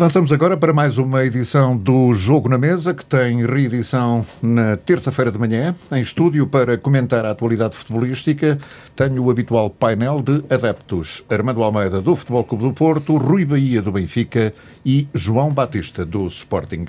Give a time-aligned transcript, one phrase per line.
[0.00, 5.30] Avançamos agora para mais uma edição do Jogo na Mesa, que tem reedição na terça-feira
[5.30, 5.74] de manhã.
[5.92, 8.58] Em estúdio para comentar a atualidade futebolística,
[8.96, 11.22] tenho o habitual painel de adeptos.
[11.28, 14.54] Armando Almeida, do Futebol Clube do Porto, Rui Bahia, do Benfica
[14.86, 16.86] e João Batista, do Sporting.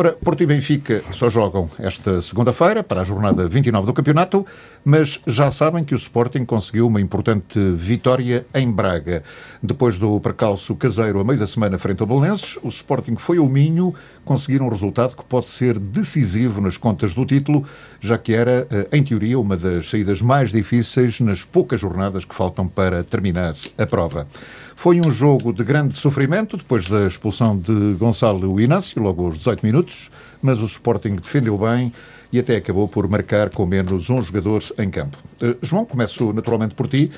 [0.00, 4.46] Ora, Porto e Benfica só jogam esta segunda-feira, para a jornada 29 do campeonato,
[4.84, 9.24] mas já sabem que o Sporting conseguiu uma importante vitória em Braga.
[9.60, 13.48] Depois do percalço caseiro a meio da semana frente ao Belenenses, o Sporting foi ao
[13.48, 13.92] Minho
[14.28, 17.64] conseguir um resultado que pode ser decisivo nas contas do título,
[17.98, 22.34] já que era, eh, em teoria, uma das saídas mais difíceis nas poucas jornadas que
[22.34, 24.28] faltam para terminar a prova.
[24.76, 29.64] Foi um jogo de grande sofrimento, depois da expulsão de Gonçalo Inácio, logo aos 18
[29.64, 30.10] minutos,
[30.42, 31.90] mas o Sporting defendeu bem
[32.30, 35.16] e até acabou por marcar com menos um jogador em campo.
[35.40, 37.10] Uh, João, começo naturalmente por ti.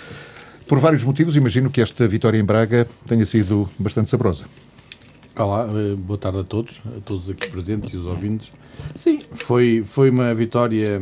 [0.68, 4.44] Por vários motivos, imagino que esta vitória em Braga tenha sido bastante saborosa.
[5.40, 8.52] Olá, eh, boa tarde a todos, a todos aqui presentes e os ouvintes.
[8.94, 11.00] Sim, foi, foi uma vitória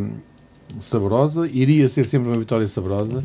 [0.78, 3.24] saborosa, iria ser sempre uma vitória saborosa.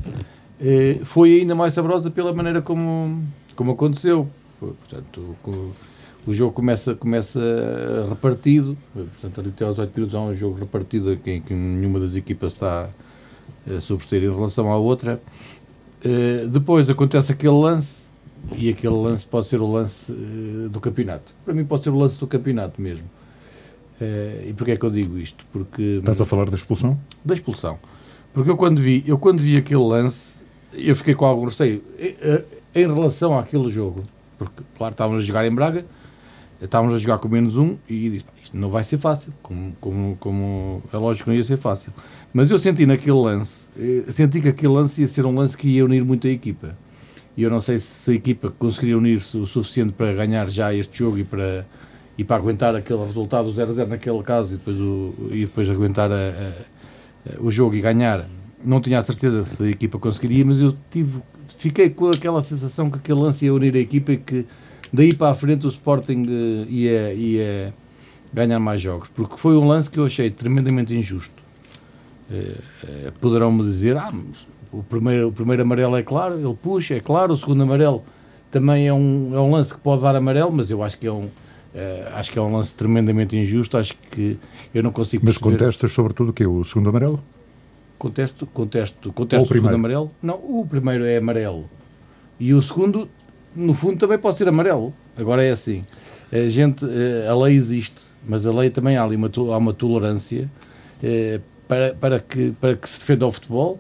[0.60, 3.22] Eh, foi ainda mais saborosa pela maneira como,
[3.56, 4.28] como aconteceu.
[4.60, 5.36] Portanto,
[6.26, 7.40] o, jogo começa, começa
[8.10, 12.54] repartido, portanto, até aos 8 minutos há um jogo repartido em que nenhuma das equipas
[12.54, 12.90] está
[13.70, 15.22] a sobressair em relação à outra.
[16.04, 18.03] Eh, depois acontece aquele lance,
[18.52, 21.34] e aquele lance pode ser o lance uh, do campeonato.
[21.46, 23.06] Para mim, pode ser o lance do campeonato mesmo.
[24.02, 25.46] Uh, e porquê é que eu digo isto?
[25.52, 26.00] Porque.
[26.00, 27.00] Estás a falar da expulsão?
[27.24, 27.80] Da expulsão.
[28.34, 30.36] Porque eu quando vi, eu quando vi aquele lance,
[30.74, 31.84] eu fiquei com algum receio
[32.74, 34.04] em relação àquele jogo.
[34.38, 35.86] Porque, claro, estávamos a jogar em Braga,
[36.60, 39.32] estávamos a jogar com menos um e disse: isto não vai ser fácil.
[39.42, 41.94] Como, como, como é lógico que não ia ser fácil.
[42.34, 43.68] Mas eu senti naquele lance,
[44.10, 46.76] senti que aquele lance ia ser um lance que ia unir muito a equipa
[47.36, 51.00] e eu não sei se a equipa conseguiria unir-se o suficiente para ganhar já este
[51.00, 51.66] jogo e para,
[52.18, 56.16] e para aguentar aquele resultado 0-0 naquele caso e depois, o, e depois aguentar a,
[56.16, 58.28] a, o jogo e ganhar.
[58.64, 61.22] Não tinha a certeza se a equipa conseguiria, mas eu tive,
[61.58, 64.46] fiquei com aquela sensação que aquele lance ia unir a equipa e que
[64.92, 67.74] daí para a frente o Sporting eh, ia, ia
[68.32, 69.10] ganhar mais jogos.
[69.10, 71.44] Porque foi um lance que eu achei tremendamente injusto.
[72.32, 74.14] Eh, eh, poderão-me dizer, ah,
[74.74, 78.04] o primeiro, o primeiro amarelo é claro, ele puxa, é claro, o segundo amarelo
[78.50, 81.12] também é um, é um lance que pode dar amarelo, mas eu acho que é
[81.12, 81.30] um, uh,
[82.16, 84.38] acho que é um lance tremendamente injusto, acho que
[84.74, 85.58] eu não consigo Mas perceber...
[85.58, 86.46] contestas sobretudo o quê?
[86.46, 87.22] O segundo amarelo?
[87.98, 90.12] Contesto, contesto, contesto o, o segundo amarelo.
[90.22, 91.66] Não, o primeiro é amarelo.
[92.40, 93.08] E o segundo,
[93.56, 94.94] no fundo, também pode ser amarelo.
[95.16, 95.82] Agora é assim,
[96.32, 99.74] a gente, eh, a lei existe, mas a lei também há ali uma, há uma
[99.74, 100.50] tolerância
[101.02, 103.80] eh, para, para, que, para que se defenda o futebol,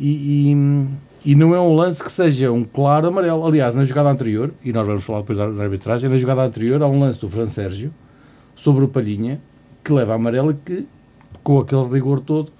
[0.00, 3.46] e, e, e, não é um lance que seja um claro amarelo.
[3.46, 6.88] Aliás, na jogada anterior, e nós vamos falar depois da, arbitragem, na jogada anterior há
[6.88, 7.92] um lance do Fran Sérgio
[8.56, 9.38] sobre o Palhinha
[9.84, 10.86] que leva a amarelo que,
[11.42, 12.50] com aquele rigor todo,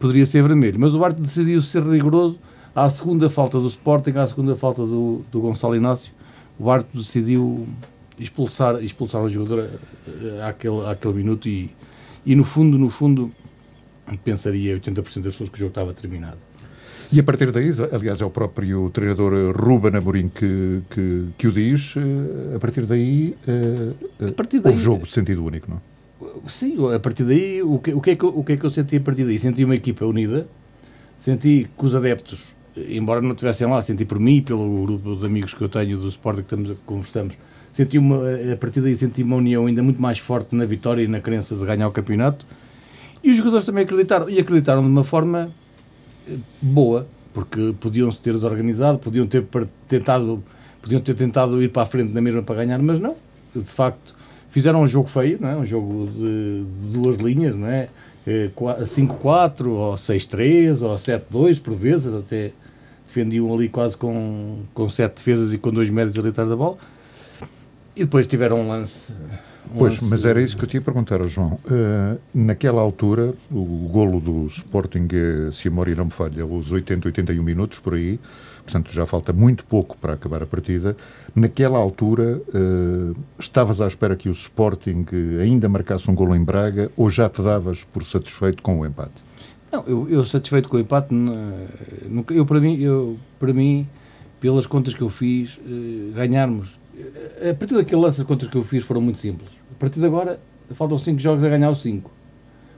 [0.00, 0.80] poderia ser vermelho.
[0.80, 2.40] Mas o árbitro decidiu ser rigoroso
[2.74, 6.12] à segunda falta do Sporting, à segunda falta do, do Gonçalo Inácio.
[6.58, 7.68] O árbitro decidiu
[8.18, 9.68] expulsar, expulsar o jogador
[10.08, 11.70] eh, àquele, àquele minuto e,
[12.26, 13.30] e no fundo, no fundo,
[14.24, 16.49] pensaria 80% das pessoas que o jogo estava terminado.
[17.12, 21.52] E a partir daí, aliás, é o próprio treinador Ruben Amorim que, que, que o
[21.52, 25.82] diz, eh, a partir daí, eh, a partir daí houve jogo de sentido único, não
[26.46, 28.70] Sim, a partir daí, o que, o, que é que, o que é que eu
[28.70, 29.40] senti a partir daí?
[29.40, 30.46] Senti uma equipa unida,
[31.18, 35.52] senti que os adeptos, embora não estivessem lá, senti por mim, pelo grupo de amigos
[35.52, 37.34] que eu tenho do Sport que estamos conversamos,
[37.72, 38.18] senti uma,
[38.52, 41.56] a partir daí senti uma união ainda muito mais forte na vitória e na crença
[41.56, 42.46] de ganhar o campeonato.
[43.24, 45.50] E os jogadores também acreditaram, e acreditaram de uma forma
[46.60, 49.44] boa, porque podiam-se ter desorganizado, podiam ter
[49.88, 50.42] tentado,
[50.82, 53.16] podiam ter tentado ir para a frente na mesma para ganhar, mas não.
[53.54, 54.14] De facto,
[54.50, 55.56] fizeram um jogo feio, não é?
[55.56, 57.88] um jogo de, de duas linhas, não é?
[58.26, 62.52] 5-4 eh, ou 6-3 ou 7-2 por vezes, até
[63.06, 66.76] defendiam ali quase com, com 7 defesas e com dois médios ali atrás da bola.
[67.96, 69.12] E depois tiveram um lance
[69.76, 71.58] Pois, mas era isso que eu tinha a perguntar ao João.
[71.64, 75.08] Uh, naquela altura, o, golo do Sporting,
[75.52, 78.18] se a memória não me falha, os 80, 81 minutos por aí,
[78.64, 80.96] portanto já falta muito pouco para acabar a partida.
[81.34, 85.06] Naquela altura, uh, estavas à espera que o Sporting
[85.40, 89.30] ainda marcasse um golo em Braga ou já te davas por satisfeito com o empate?
[89.72, 91.14] Não, eu, eu satisfeito com o empate,
[92.30, 93.86] eu para mim, eu, para mim,
[94.40, 95.60] pelas contas que eu fiz,
[96.12, 96.80] ganharmos
[97.50, 99.59] a partir daquele lance de contas que eu fiz foram muito simples.
[99.80, 100.38] A partir de agora,
[100.74, 102.10] faltam 5 jogos a ganhar os 5.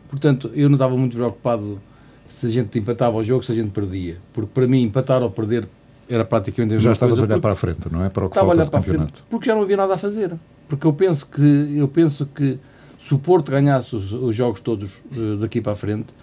[0.09, 1.81] Portanto, eu não estava muito preocupado
[2.29, 4.19] se a gente empatava o jogo, se a gente perdia.
[4.33, 5.69] Porque para mim, empatar ou perder
[6.09, 8.09] era praticamente a mesma Já estavas a olhar para a frente, não é?
[8.09, 9.95] Para o que Estava falta a olhar para a frente, porque já não havia nada
[9.95, 10.33] a fazer.
[10.69, 12.57] porque eu penso que, eu penso que
[13.01, 16.15] se o Porto ganhasse os, os jogos todos uh, daqui para a frente,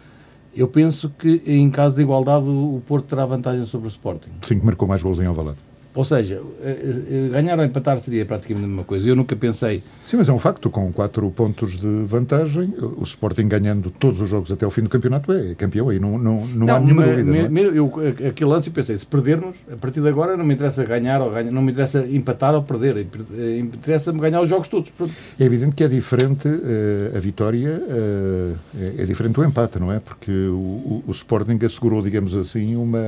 [0.56, 4.30] eu penso que em caso de igualdade o, o Porto terá vantagem sobre o Sporting.
[4.44, 5.58] Sim, que marcou mais gols em Alvalade.
[5.96, 6.78] Ou seja, eh,
[7.12, 9.10] eh, ganhar ou empatar seria praticamente a mesma coisa.
[9.10, 9.82] Eu nunca pensei.
[10.06, 14.30] Sim, mas é um facto, com 4 pontos de vantagem, o Sporting ganhando todos os
[14.30, 17.06] jogos até o fim do campeonato é campeão, aí não, não, não, não há nenhuma
[17.06, 17.50] me, dúvida.
[17.50, 17.78] Me, é?
[17.78, 17.92] eu,
[18.28, 21.32] aquele lance eu pensei, se perdermos, a partir de agora não me interessa ganhar ou
[21.32, 24.92] ganhar, não me interessa empatar ou perder, eh, interessa-me ganhar os jogos todos.
[25.40, 29.92] É evidente que é diferente uh, a vitória, uh, é, é, diferente do empate, não
[29.92, 30.00] é?
[30.00, 33.00] Porque o, o, o Sporting assegurou, digamos assim, uma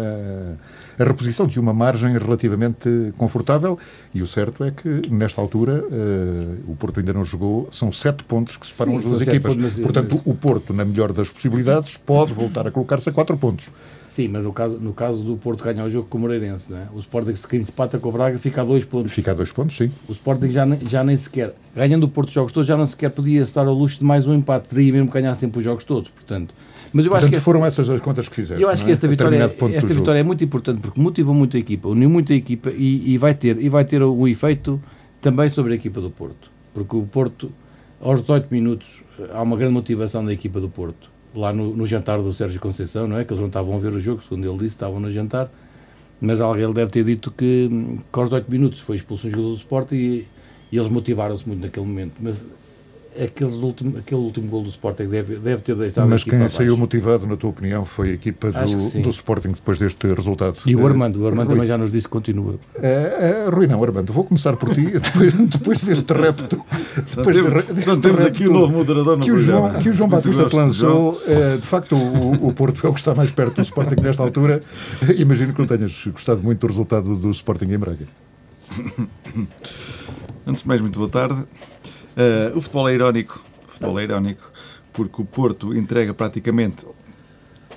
[1.02, 2.71] a reposição de uma margem relativamente
[3.18, 3.78] confortável
[4.14, 8.24] e o certo é que, nesta altura, uh, o Porto ainda não jogou, são sete
[8.24, 9.56] pontos que separam Sim, as duas equipas.
[9.56, 13.70] Pontos, Portanto, o Porto, na melhor das possibilidades, pode voltar a colocar-se a quatro pontos.
[14.10, 16.88] Sim, mas no caso, no caso do Porto ganhar o jogo com o Moreirense, é?
[16.94, 19.14] o Sporting se empata com o Braga fica a dois pontos.
[19.14, 19.90] Fica a dois pontos, sim.
[20.08, 23.10] O Sporting já, já nem sequer, ganhando o Porto os jogos todos, já não sequer
[23.10, 25.86] podia estar ao luxo de mais um empate, teria mesmo que ganhar sempre os jogos
[25.86, 26.54] todos, portanto
[26.94, 28.62] mas eu Portanto, acho que foram essas as contas que fizeste.
[28.62, 31.60] Eu acho que esta, vitória, é, esta vitória é muito importante porque motivou muito a
[31.60, 34.82] equipa, uniu muito a equipa e, e, vai ter, e vai ter um efeito
[35.22, 36.52] também sobre a equipa do Porto.
[36.74, 37.52] Porque o Porto,
[38.02, 39.02] aos 18 minutos,
[39.32, 41.10] há uma grande motivação da equipa do Porto.
[41.34, 43.24] Lá no, no jantar do Sérgio Conceição, não é?
[43.24, 45.50] Que eles não estavam a ver o jogo, segundo ele disse, estavam no jantar.
[46.20, 47.70] Mas alguém deve ter dito que,
[48.12, 50.28] que aos 18 minutos foi expulso um jogador do Sport e,
[50.72, 52.14] e eles motivaram-se muito naquele momento.
[52.20, 52.44] Mas
[53.20, 57.28] aqueles último, aquele último gol do Sporting deve, deve ter deixado Mas quem saiu motivado,
[57.28, 60.58] na tua opinião, foi a equipa do, do Sporting depois deste resultado.
[60.66, 61.56] E o Armando, o Armando Rui.
[61.56, 62.56] também já nos disse que continua.
[62.82, 66.64] É, é, Rui, não, Armando, vou começar por ti, depois, depois deste repto.
[67.16, 70.10] Depois temos, de, deste temos aqui o novo moderador que o, João, que o João
[70.10, 71.22] Batista te lançou.
[71.26, 74.24] É, de facto, o, o Porto é o que está mais perto do Sporting nesta
[74.24, 74.62] altura.
[75.18, 78.06] Imagino que não tenhas gostado muito do resultado do Sporting em Braga.
[80.46, 81.46] Antes de mais, muito boa tarde.
[82.12, 84.52] Uh, o futebol é irónico, o futebol é irónico,
[84.92, 86.86] porque o Porto entrega praticamente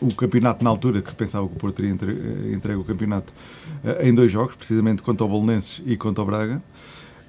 [0.01, 3.33] o campeonato na altura que se pensava que o Porto teria eh, entregue o campeonato
[3.85, 6.63] uh, em dois jogos, precisamente contra o Bolonenses e contra o Braga,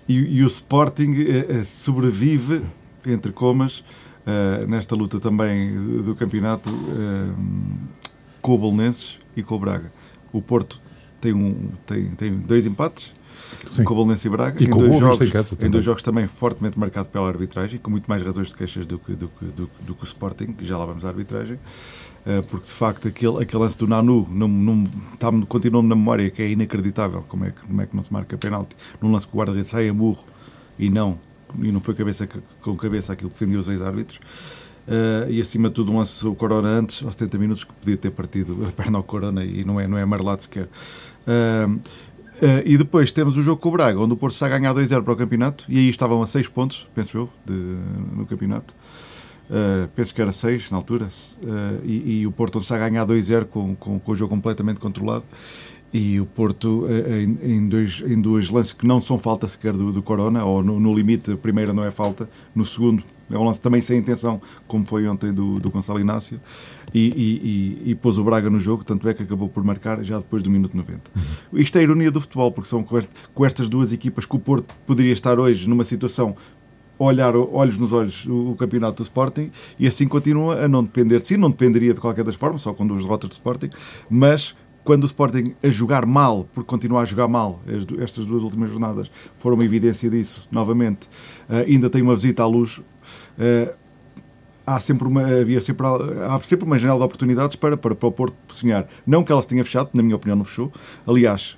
[0.10, 2.62] e, e o Sporting uh, sobrevive,
[3.06, 3.84] entre comas,
[4.68, 6.68] nesta luta também do campeonato
[8.42, 9.92] com o Bolonenses e com o Braga.
[10.34, 10.82] O Porto
[11.22, 13.14] tem, um, tem, tem dois empates,
[13.72, 13.84] Sim.
[13.84, 16.28] com o Bolonense e Braga, e em, dois jogos, em, casa, em dois jogos também
[16.28, 19.96] fortemente marcado pela arbitragem, com muito mais razões de queixas do que, do, do, do
[19.96, 23.78] que o Sporting, já lá vamos à arbitragem, uh, porque de facto aquele, aquele lance
[23.78, 24.84] do Nanu não, não,
[25.20, 28.14] tá, continua-me na memória, que é inacreditável como é que, como é que não se
[28.14, 30.24] marca penalti, num lance que o guarda-redes sai a burro
[30.78, 31.18] e não,
[31.60, 32.28] e não foi cabeça
[32.62, 34.20] com cabeça aquilo que defendia os ex-árbitros.
[34.88, 37.98] Uh, e acima de tudo um lance o Corona antes, aos 70 minutos, que podia
[37.98, 40.70] ter partido a perna ao Corona e não é, não é amarelado sequer.
[41.26, 41.80] Uh,
[42.36, 44.74] Uh, e depois temos o jogo com o Braga, onde o Porto está a ganhar
[44.74, 48.74] 2-0 para o campeonato, e aí estavam a 6 pontos, penso eu, de, no campeonato.
[49.50, 53.06] Uh, penso que era 6 na altura, uh, e, e, o Porto está a ganhar
[53.06, 55.24] 2-0 com, com, com, o jogo completamente controlado.
[55.94, 59.94] E o Porto, em, em, dois, em dois lances que não são falta sequer do,
[59.94, 63.02] do Corona, ou no, no limite, a primeira não é falta, no segundo
[63.32, 66.40] é um lance também sem intenção, como foi ontem do, do Gonçalo Inácio,
[66.98, 70.18] e, e, e, pôs o Braga no jogo, tanto é que acabou por marcar já
[70.18, 71.12] depois do minuto 90.
[71.14, 71.60] Uhum.
[71.60, 74.74] Isto é a ironia do futebol, porque são com estas duas equipas que o Porto
[74.88, 76.36] poderia estar hoje numa situação
[76.98, 81.28] olhar olhos nos olhos o, campeonato do Sporting e assim continua a não depender de
[81.28, 83.70] si, não dependeria de qualquer das formas, só com duas derrotas do Sporting,
[84.10, 87.60] mas quando o Sporting a jogar mal, por continuar a jogar mal,
[88.00, 91.10] estas duas últimas jornadas foram uma evidência disso, novamente,
[91.50, 93.74] eh, ainda tem uma visita à luz uh,
[94.66, 98.12] há sempre uma, havia sempre, há sempre uma janela de oportunidades para, para, para o
[98.12, 98.88] Porto sonhar.
[99.06, 100.72] Não que ela se tenha fechado, na minha opinião não fechou.
[101.06, 101.56] Aliás,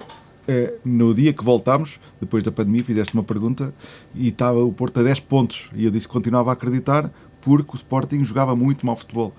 [0.48, 3.74] uh, no dia que voltámos, depois da pandemia, fizeste uma pergunta
[4.14, 5.70] e estava o Porto a 10 pontos.
[5.74, 7.12] E eu disse que continuava a acreditar
[7.42, 9.34] porque o Sporting jogava muito mal futebol.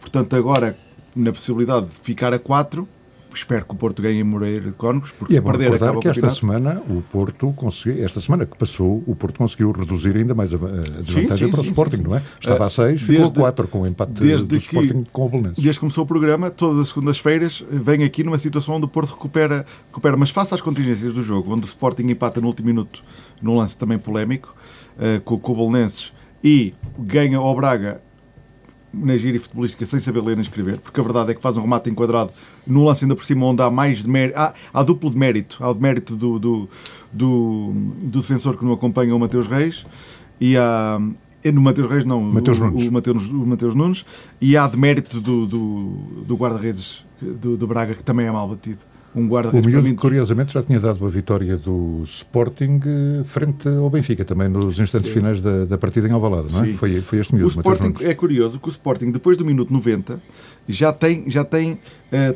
[0.00, 0.76] Portanto, agora,
[1.14, 2.88] na possibilidade de ficar a 4,
[3.34, 6.08] espero que o Porto ganhe Moreira de Cónegos, porque e se é perder acaba que
[6.08, 10.52] esta semana o Porto conseguiu, esta semana que passou, o Porto conseguiu reduzir ainda mais
[10.54, 12.22] a, a desvantagem sim, sim, para o sim, Sporting, não é?
[12.40, 15.28] Estava a 6, ficou a 4 com o empate desde do que, Sporting com o
[15.28, 15.62] Belenenses.
[15.62, 19.10] Desde que começou o programa, todas as segundas-feiras, vem aqui numa situação onde o Porto
[19.10, 23.02] recupera, recupera, mas face às contingências do jogo, onde o Sporting empata no último minuto,
[23.40, 24.54] num lance também polémico,
[24.96, 26.12] uh, com, com o Belenenses,
[26.42, 28.00] e ganha ao Braga
[28.92, 31.62] na gíria futebolística sem saber ler nem escrever, porque a verdade é que faz um
[31.62, 32.30] remate enquadrado
[32.66, 35.56] no lance ainda por cima onde há mais de mérito, há, há duplo de mérito,
[35.60, 36.68] há o de mérito do, do,
[37.12, 37.72] do,
[38.02, 39.86] do defensor que não acompanha o Mateus Reis
[40.40, 41.00] e há
[41.44, 42.88] no Mateus Reis não, Mateus o, Nunes.
[42.88, 44.04] O, Mateus, o Mateus Nunes
[44.40, 45.92] e há de mérito do, do,
[46.26, 49.88] do guarda-redes do, do Braga que também é mal batido um O guarda-redes para miúdo,
[49.88, 54.78] mim, curiosamente, já tinha dado a vitória do Sporting eh, frente ao Benfica, também nos
[54.78, 55.14] instantes Sim.
[55.14, 56.68] finais da, da partida em Alvalade, não é?
[56.68, 56.72] Sim.
[56.74, 59.72] Foi, foi este O miúdo, Mateus Sporting é curioso que o Sporting depois do minuto
[59.72, 60.20] 90
[60.68, 61.78] já tem já tem
[62.10, 62.34] eh,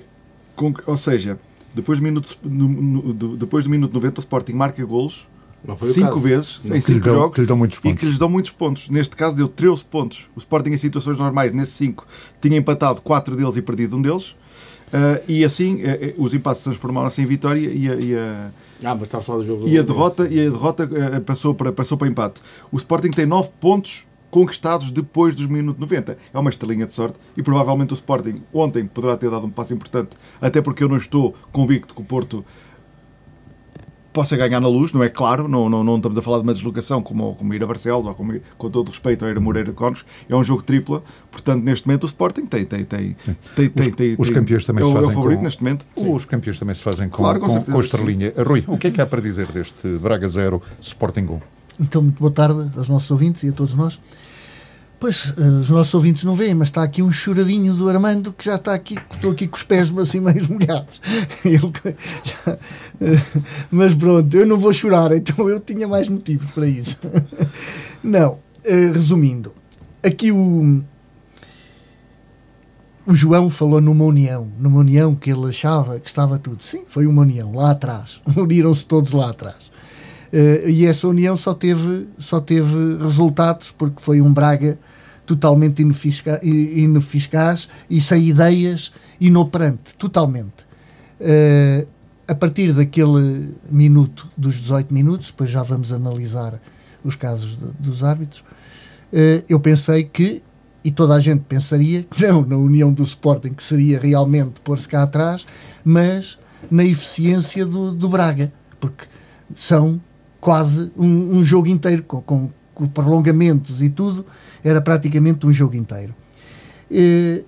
[0.54, 1.38] com- ou seja
[1.74, 5.26] depois do minuto no- no- do- depois do minuto 90 o Sporting marca golos
[5.66, 6.76] o cinco vezes Não.
[6.76, 8.50] em Que lhe, cinco dão, jogos que lhe dão muitos e que lhes dão muitos
[8.52, 8.88] pontos.
[8.88, 10.28] Neste caso deu 13 pontos.
[10.36, 12.06] O Sporting em situações normais, nesses 5,
[12.40, 14.36] tinha empatado 4 deles e perdido um deles.
[14.92, 18.50] Eh, e assim eh, os empates se transformaram-se em vitória e a, e a-
[18.84, 21.54] Ah, mas a falar do jogo do e a derrota, e a derrota eh, passou,
[21.54, 22.40] para, passou para empate.
[22.70, 26.16] O Sporting tem 9 pontos conquistados depois dos minutos 90.
[26.32, 29.72] É uma estrelinha de sorte e provavelmente o Sporting ontem poderá ter dado um passo
[29.72, 32.44] importante, até porque eu não estou convicto que o Porto
[34.16, 36.54] possa ganhar na luz, não é claro, não, não, não estamos a falar de uma
[36.54, 39.40] deslocação como, como ir a Barcelos ou como ir, com todo respeito a ir a
[39.40, 43.14] Moreira de Cónegos, é um jogo tripla, portanto neste momento o Sporting tem, tem, tem,
[43.54, 45.44] tem, tem, tem, Os tem- campeões também é se o, é o fazem favorito com-
[45.44, 45.86] neste momento.
[45.96, 48.32] Os campeões também se fazem com, Claro, com com, certeza, com a estrelinha.
[48.38, 51.40] Rui, o que é que há para dizer deste Braga 0, Sporting 1?
[51.78, 54.00] Então, muito boa tarde aos nossos ouvintes e a todos nós.
[54.98, 58.44] Pois, eh, os nossos ouvintes não veem, mas está aqui um choradinho do Armando que
[58.46, 61.00] já está aqui, estou aqui com os pés assim meio molhados.
[61.42, 62.58] Que- já-
[63.02, 63.20] eh,
[63.70, 66.98] mas pronto, eu não vou chorar, então eu tinha mais motivos para isso.
[68.02, 69.52] Não, eh, resumindo,
[70.02, 70.82] aqui o,
[73.06, 76.62] o João falou numa união, numa união que ele achava que estava tudo.
[76.62, 78.20] Sim, foi uma união, lá atrás.
[78.36, 79.65] Uniram-se todos lá atrás.
[80.32, 84.78] Eh, e essa união só teve, só teve resultados porque foi um Braga
[85.24, 90.66] totalmente inefica- i- ineficaz e sem ideias, inoperante, totalmente.
[91.20, 91.86] Eh,
[92.28, 96.60] a partir daquele minuto, dos 18 minutos, depois já vamos analisar
[97.04, 98.42] os casos de- dos árbitros,
[99.12, 100.42] eh, eu pensei que,
[100.84, 104.88] e toda a gente pensaria, que não na união do Sporting, que seria realmente pôr-se
[104.88, 105.46] cá atrás,
[105.84, 106.38] mas
[106.70, 109.04] na eficiência do, do Braga, porque
[109.54, 110.00] são
[110.46, 114.24] quase um, um jogo inteiro, com, com, com prolongamentos e tudo,
[114.62, 116.14] era praticamente um jogo inteiro.
[116.88, 117.42] Eh,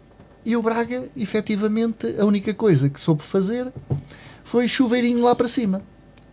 [0.44, 3.72] E o Braga, efetivamente, a única coisa que soube fazer
[4.42, 5.80] foi chuveirinho lá para cima.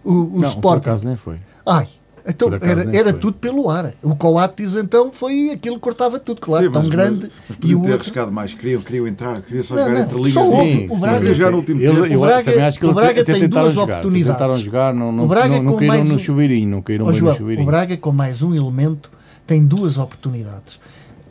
[0.03, 0.89] O, o Não, por Sporting.
[0.89, 1.38] acaso nem foi.
[1.63, 1.88] Ai,
[2.27, 3.94] então era, era tudo pelo ar.
[4.01, 7.32] O Coates então foi aquilo que cortava tudo, claro, Sim, tão mas- grande.
[7.48, 9.94] Mas e podiam o ter outro, arriscado mais, queriam, queriam entrar, queriam só Não, jogar
[9.96, 10.34] não, entre linhas.
[10.34, 10.72] só e-.
[10.72, 12.05] Sim, o Braga- Queria jogar no último Ele- tempo.
[12.13, 13.94] eu O Braga- também acho que o Braga tem duas jogar.
[14.00, 14.38] oportunidades.
[14.38, 17.05] Tentaram jogar, não, não, O Braga não, não com caíram no um- chuveirinho, não caíram
[17.05, 17.63] bem João, no chuveirinho.
[17.67, 19.12] o Braga com mais um elemento
[19.46, 20.79] tem duas oportunidades.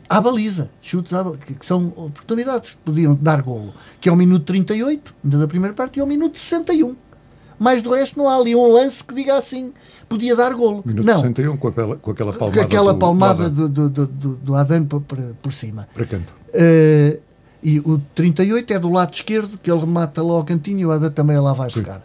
[0.07, 4.15] À baliza, chutes à baliza, que são oportunidades que podiam dar golo, que é o
[4.15, 6.95] minuto 38, ainda da primeira parte, e é o minuto 61.
[7.57, 9.73] Mais do resto não há ali um lance que diga assim,
[10.07, 10.83] podia dar golo.
[10.85, 14.07] Minuto não, 61, com, aquela, com aquela com palmada, aquela do, palmada do, do, do,
[14.35, 15.87] do, Adan por, por, cima.
[15.93, 16.33] para canto.
[16.53, 17.19] Eh,
[17.63, 20.91] e o 38 é do lado esquerdo, que ele remata lá ao cantinho e o
[20.91, 22.03] Ada também lá vai buscar.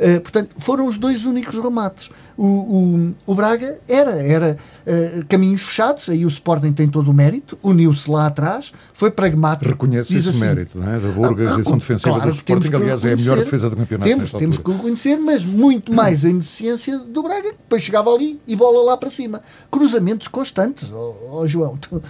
[0.00, 2.10] Eh, portanto, foram os dois únicos remates.
[2.38, 7.14] O, o, o Braga era, era eh, caminhos fechados, aí o Sporting tem todo o
[7.14, 9.70] mérito, uniu-se lá atrás, foi pragmático.
[9.70, 10.98] Reconhece esse assim, mérito, não é?
[10.98, 13.68] Da boa ah, organização ah, defensiva claro do Sporting, que aliás, é a melhor defesa
[13.68, 14.62] do campeonato Temos, temos altura.
[14.62, 18.82] que reconhecer, mas muito mais a ineficiência do Braga, que depois chegava ali e bola
[18.82, 19.42] lá para cima.
[19.70, 21.76] Cruzamentos constantes, ó ó, João.
[21.76, 22.02] Tu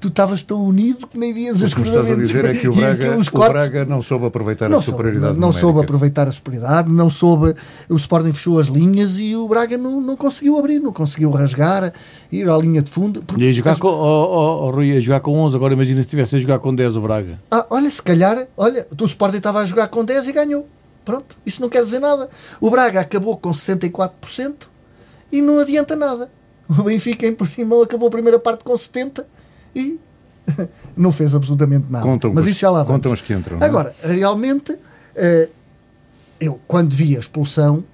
[0.00, 2.68] tu estavas tão unido que nem vias os O que estás a dizer é que
[2.68, 3.52] o Braga, aqueles o cortes.
[3.52, 7.10] Braga não soube aproveitar não a soube, superioridade não, não soube aproveitar a superioridade, não
[7.10, 7.54] soube.
[7.88, 11.92] O Sporting fechou as linhas e o Braga não, não conseguiu abrir, não conseguiu rasgar,
[12.30, 13.22] ir à linha de fundo.
[13.22, 16.06] porque- E jogar com, oh, oh, oh, Rui, a jogar com 11, agora imagina se
[16.06, 17.38] estivesse a jogar com 10 o Braga.
[17.50, 20.66] Ah, olha, se calhar, olha, o Sporting estava a jogar com 10 e ganhou.
[21.04, 22.28] Pronto, isso não quer dizer nada.
[22.60, 24.68] O Braga acabou com 64%
[25.32, 26.30] e não adianta nada.
[26.68, 29.24] O Benfica em Portimão acabou a primeira parte com 70%
[29.74, 29.98] e
[30.96, 32.04] não fez absolutamente nada.
[32.04, 32.96] Contam Mas isso já lá vamos.
[32.96, 33.64] contam os que entram, é?
[33.64, 34.76] Agora, realmente,
[35.14, 35.48] eh,
[36.40, 37.84] eu quando vi a expulsão,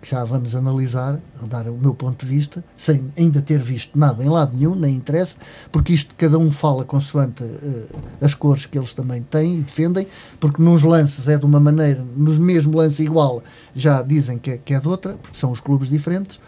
[0.00, 4.24] que já vamos analisar, dar o meu ponto de vista, sem ainda ter visto nada
[4.24, 5.36] em lado nenhum, nem interessa,
[5.70, 7.86] porque isto cada um fala consoante eh,
[8.20, 10.08] as cores que eles também têm e defendem,
[10.40, 13.44] porque nos lances é de uma maneira, nos mesmo lance igual,
[13.76, 16.40] já dizem que é, que é de outra, porque são os clubes diferentes,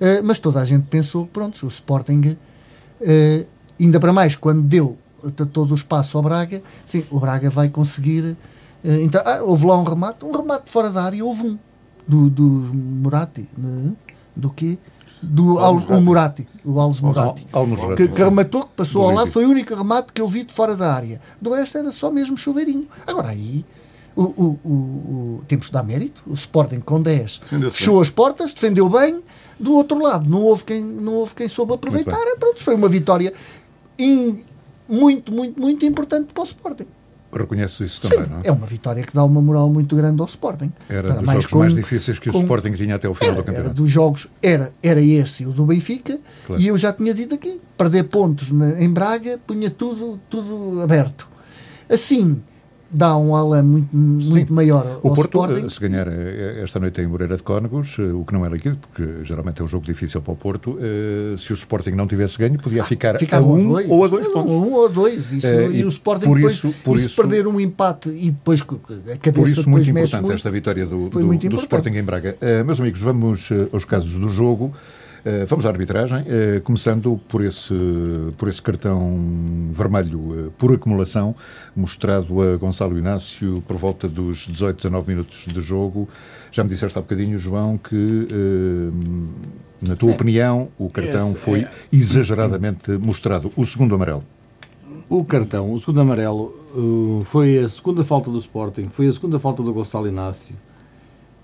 [0.00, 2.36] eh, mas toda a gente pensou, pronto, o Sporting,
[3.00, 3.46] eh,
[3.80, 4.96] ainda para mais quando deu
[5.52, 8.36] todo o espaço ao Braga, sim, o Braga vai conseguir.
[8.84, 11.58] eh, então, ah, houve lá um remate, um remate fora da área, houve um
[12.06, 13.92] do, do Murati, né?
[14.36, 14.78] do quê?
[15.22, 17.46] Do Al, o Murati, o Alves Murati.
[17.52, 20.28] Almos Que, que rematou, que passou Do ao lado, foi o único remate que eu
[20.28, 21.20] vi de fora da área.
[21.40, 22.86] Do resto era só mesmo chuveirinho.
[23.06, 23.64] Agora aí,
[24.14, 26.22] o, o, o, o- temos que dar mérito.
[26.26, 29.20] O Sporting com 10 Defendeu-se fechou as portas, defendeu bem.
[29.58, 32.18] Do outro lado, não houve quem, não houve quem soube aproveitar.
[32.38, 33.32] Pronto, foi uma vitória
[33.98, 34.44] in-
[34.88, 36.86] muito, muito, muito importante para o Sporting.
[37.32, 38.42] reconheces isso também, Sim, não é?
[38.46, 40.72] é uma vitória que dá uma moral muito grande ao Sporting.
[40.88, 43.12] Era Para dos mais jogos com- mais difíceis que o com- Sporting tinha até o
[43.14, 43.82] final Era, do era campeonato.
[43.82, 46.62] dos jogos, era, era esse o do Benfica, Claro.
[46.62, 51.28] e eu já tinha dito aqui: perder pontos na- em Braga punha tudo, tudo aberto.
[51.90, 52.42] Assim,
[52.90, 55.66] dá um além muito, muito maior ao O Porto, Sporting.
[55.66, 58.48] eh, se ganhar eh, esta noite em Moreira de Cónegos, eh, o que não é
[58.48, 60.78] líquido, porque geralmente é um jogo difícil para o Porto,
[61.38, 64.32] se o Sporting não tivesse ganho, podia ficar Ficava a um ou a dois Mas
[64.34, 64.50] pontos.
[64.52, 65.32] Um ou a dois.
[65.32, 68.30] Isso, Eh, e, e o Sporting por depois, isso- por isso- perder um empate e
[68.30, 70.34] depois a cabeça Por isso, muito importante muito.
[70.36, 71.56] esta vitória do, do- do.
[71.56, 72.36] Sporting em Braga.
[72.40, 74.72] Eh, meus amigos, vamos aos casos do jogo.
[75.28, 77.74] Eh, vamos à arbitragem, eh, começando por esse,
[78.38, 81.34] por esse cartão vermelho eh, por acumulação,
[81.74, 86.08] mostrado a Gonçalo Inácio por volta dos 18, 19 minutos de jogo.
[86.52, 88.28] Já me disseste há bocadinho, João, que,
[89.82, 90.14] na tua Sim.
[90.14, 93.52] opinião, o cartão Esse foi é- exageradamente mostrado.
[93.56, 94.22] O segundo amarelo.
[95.08, 99.40] O cartão, o segundo amarelo, uh, foi a segunda falta do Sporting, foi a segunda
[99.40, 100.54] falta do Gonçalo Inácio.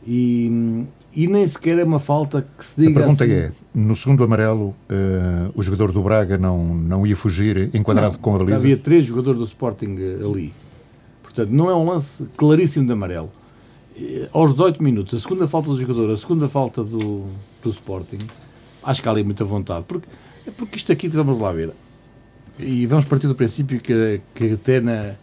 [0.06, 3.94] E, e nem sequer é uma falta que se A diga pergunta assim, é: no
[3.94, 8.56] segundo amarelo, eh, o jogador do Braga não, não ia fugir enquadrado com a baliza?
[8.56, 10.52] Havia três jogadores do Sporting eh, ali.
[11.22, 13.30] Portanto, não é um lance claríssimo de amarelo.
[13.96, 17.24] Eh, Aos 18 minutos, a segunda falta do jogador, a segunda falta do,
[17.62, 18.18] do Sporting,
[18.82, 19.84] acho que há ali muita vontade.
[19.86, 20.08] Porque,
[20.46, 21.72] é porque isto aqui, vamos lá ver.
[22.58, 25.14] E vamos partir do princípio que, que até na.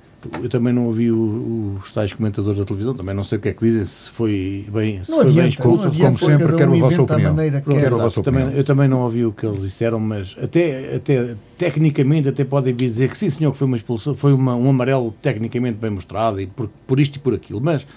[0.44, 3.48] Eu também não ouvi o- os tais comentadores da televisão, também não sei o que
[3.50, 5.78] é que dizem, se foi bem, se Não foi bem adianta, expulso.
[5.78, 7.34] não adianta, como sempre, quero um a vossa opinião.
[7.34, 8.60] maneira que quero a vossa também, opinião.
[8.60, 13.10] eu também não ouvi o que eles disseram, mas até, até tecnicamente até podem dizer
[13.10, 16.48] que sim, senhor, que foi uma expulsão, foi uma, um amarelo tecnicamente bem mostrado e
[16.48, 17.88] por, por isto e por aquilo, mas,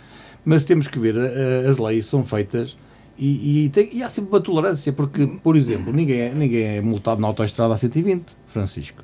[0.45, 2.77] mas temos que ver, eh, as leis são feitas
[3.19, 6.81] e, e, tem- e há sempre uma tolerância, porque, por exemplo, ninguém é, ninguém é
[6.81, 9.03] multado na autoestrada a 120, Francisco.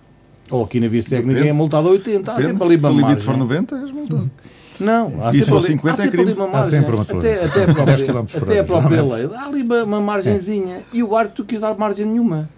[0.50, 2.52] Ou aqui na Viceg ninguém é multado a 80, há Depende.
[2.58, 3.26] sempre ali Se uma o limite margem.
[3.26, 4.30] for 90, és multado.
[4.80, 6.30] Não, há E se sempre, for ali, 50 há é sempre crime.
[6.30, 6.70] ali uma Há margem.
[6.78, 9.28] sempre uma até, até a 10 própria, até a própria lei.
[9.34, 10.82] Há ali uma, uma margenzinha.
[10.92, 12.48] E o árbitro quis dar margem nenhuma.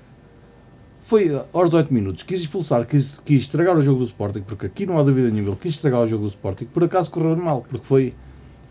[1.02, 4.86] Foi aos 18 minutos, quis expulsar, quis, quis estragar o jogo do Sporting, porque aqui
[4.86, 7.66] não há dúvida nenhuma, ele quis estragar o jogo do Sporting, por acaso correu mal,
[7.68, 8.14] porque foi,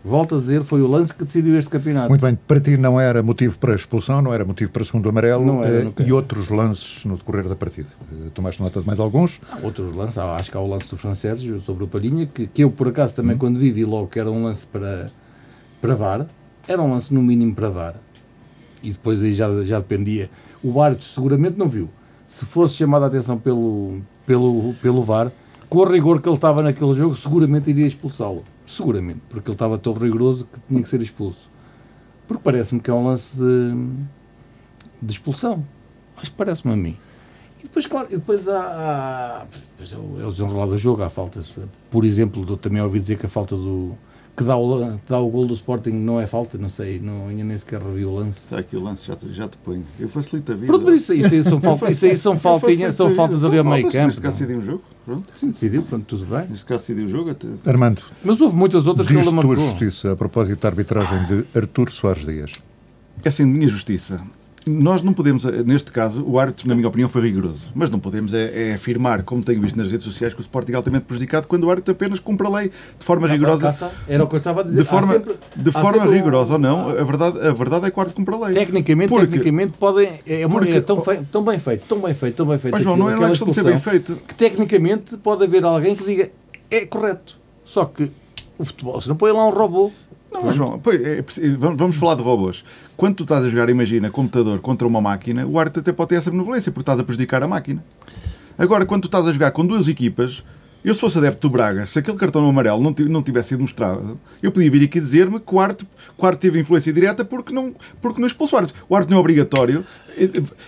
[0.04, 2.08] volto a dizer, foi o lance que decidiu este campeonato.
[2.08, 5.62] Muito bem, para ti não era motivo para expulsão, não era motivo para segundo amarelo
[5.64, 7.88] era, eh, e outros lances no decorrer da partida.
[8.12, 9.40] Eh, Tomaste nota de mais alguns?
[9.50, 12.64] Há outros lances, acho que há o lance do Francérgio sobre o Palhinha, que, que
[12.64, 13.16] eu por acaso Hum.
[13.16, 15.10] também quando vi, vi logo que era um lance para,
[15.80, 16.26] para VAR,
[16.66, 17.94] era um lance no mínimo para VAR,
[18.82, 20.30] e depois aí já, já dependia.
[20.62, 21.88] O árbitro seguramente não viu.
[22.28, 25.32] Se fosse chamada a atenção pelo, pelo, pelo VAR,
[25.70, 28.42] com o rigor que ele estava naquele jogo, seguramente iria expulsá-lo.
[28.66, 31.48] Seguramente, porque ele estava tão rigoroso que tinha que ser expulso.
[32.26, 33.88] Porque parece-me que é um lance de,
[35.00, 35.64] de expulsão.
[36.20, 36.98] Que parece-me a mim.
[37.60, 39.46] E depois, claro, e depois há, há
[39.78, 41.54] depois é o, é desenrolar do jogo, há faltas.
[41.90, 43.96] Por exemplo, também ouvi dizer que a falta do.
[44.40, 47.28] Que dá o, que dá o gol do Sporting não é falta, não sei, não,
[47.28, 48.38] ainda nem sequer revi o lance.
[48.38, 49.84] Está aqui o lance, já te, já te ponho.
[49.98, 50.66] Eu facilito a vida.
[50.66, 53.58] Pronto, isso, aí- isso aí são, faltas, isso aí são, faltinhas, são a faltas ali
[53.58, 54.06] ao São meio campo.
[54.06, 54.82] Neste caso decidiu um jogo.
[55.04, 55.24] Pronto.
[55.34, 56.48] Sim, decidiu, pronto, tudo bem.
[56.48, 57.30] Neste caso decidiu o jogo.
[57.30, 57.48] Até...
[57.66, 59.56] Armando, Mas houve muitas outras que ele tua marcou.
[59.56, 62.52] justiça a propósito da arbitragem de Artur Soares Dias.
[63.22, 64.24] É assim, minha justiça.
[64.66, 67.72] Nós não podemos, eh, neste caso, o árbitro, na minha opinião, foi rigoroso.
[67.74, 70.72] Mas não podemos é, é afirmar, como tenho visto nas redes sociais, que o Sporting
[70.72, 73.90] é altamente prejudicado quando o árbitro apenas cumpre a lei de forma Cá rigorosa.
[74.06, 74.82] Era o que eu estava a dizer.
[74.82, 77.90] De forma, sempre- de forma sempre um- rigorosa ou não, a verdade, a verdade é
[77.90, 78.54] que o árbitro cumpre a lei.
[78.54, 80.08] Tecnicamente, Porque- tecnicamente podem.
[80.26, 82.74] É, é, Porque- é tão, fei- tão bem feito, tão bem feito, tão bem feito.
[82.74, 84.16] Mas, João, não é- é aquela questão de ser bem feito.
[84.28, 86.30] Que tecnicamente pode haver alguém que diga
[86.70, 87.36] é correto.
[87.64, 88.10] Só que
[88.58, 89.90] o futebol, se não põe lá um robô.
[90.32, 92.64] Não, mas João, pois, é preciso- vamos falar de robôs.
[92.96, 96.16] Quando tu estás a jogar, imagina, computador contra uma máquina, o árbitro até pode ter
[96.16, 97.82] essa benevolência, porque estás a prejudicar a máquina.
[98.56, 100.44] Agora, quando tu estás a jogar com duas equipas,
[100.84, 104.18] eu se fosse adepto do Braga, se aquele cartão amarelo não, não tivesse sido mostrado,
[104.42, 105.86] eu podia vir aqui dizer-me que o árbitro
[106.38, 108.82] teve influência direta porque não, porque não expulsou o árbitro.
[108.88, 109.84] O árbitro não é obrigatório.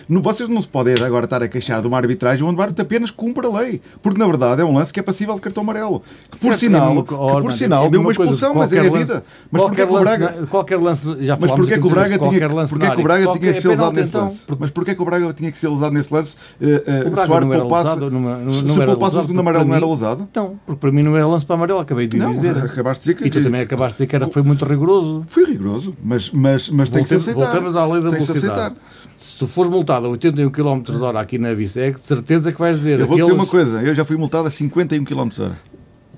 [0.09, 3.11] Vocês não se podem agora estar a queixar de uma arbitragem onde o árbitro apenas
[3.11, 3.81] cumpre a lei.
[4.03, 6.01] Porque, na verdade, é um lance que é passível de cartão amarelo.
[6.31, 8.73] Que, por Certo, é sinal, mesma que, por sinal é deu uma coisa, expulsão, mas
[8.73, 9.25] é a vida.
[9.51, 10.47] Mas qualquer que o Braga...
[10.49, 13.47] Qualquer lance, já Mas porquê que o Braga tinha, porquê que o Braga tinha que
[13.49, 14.39] é ser usado nesse então, lance?
[14.47, 16.37] porque Mas porquê que o Braga tinha que ser usado nesse lance?
[16.61, 20.29] O Braga se o poupasse- se- se poupasse o segundo porque amarelo não era lesado?
[20.35, 22.57] Não, porque para mim não era lance para amarelo, acabei de dizer.
[22.65, 25.25] acabaste de dizer que- E tu também acabaste de dizer que era, foi muito rigoroso.
[25.27, 27.41] Foi rigoroso, mas, mas, mas tem que se aceitar.
[27.53, 28.61] Voltamos à lei da tem que se velocidade.
[28.61, 28.83] aceitar.
[29.43, 32.61] Se tu fores multado a 81 km de hora aqui na Viceg, de certeza que
[32.61, 33.01] vais dizer.
[33.01, 35.51] Eu vou dizer aqueles- uma coisa, eu já fui multado a 51 km h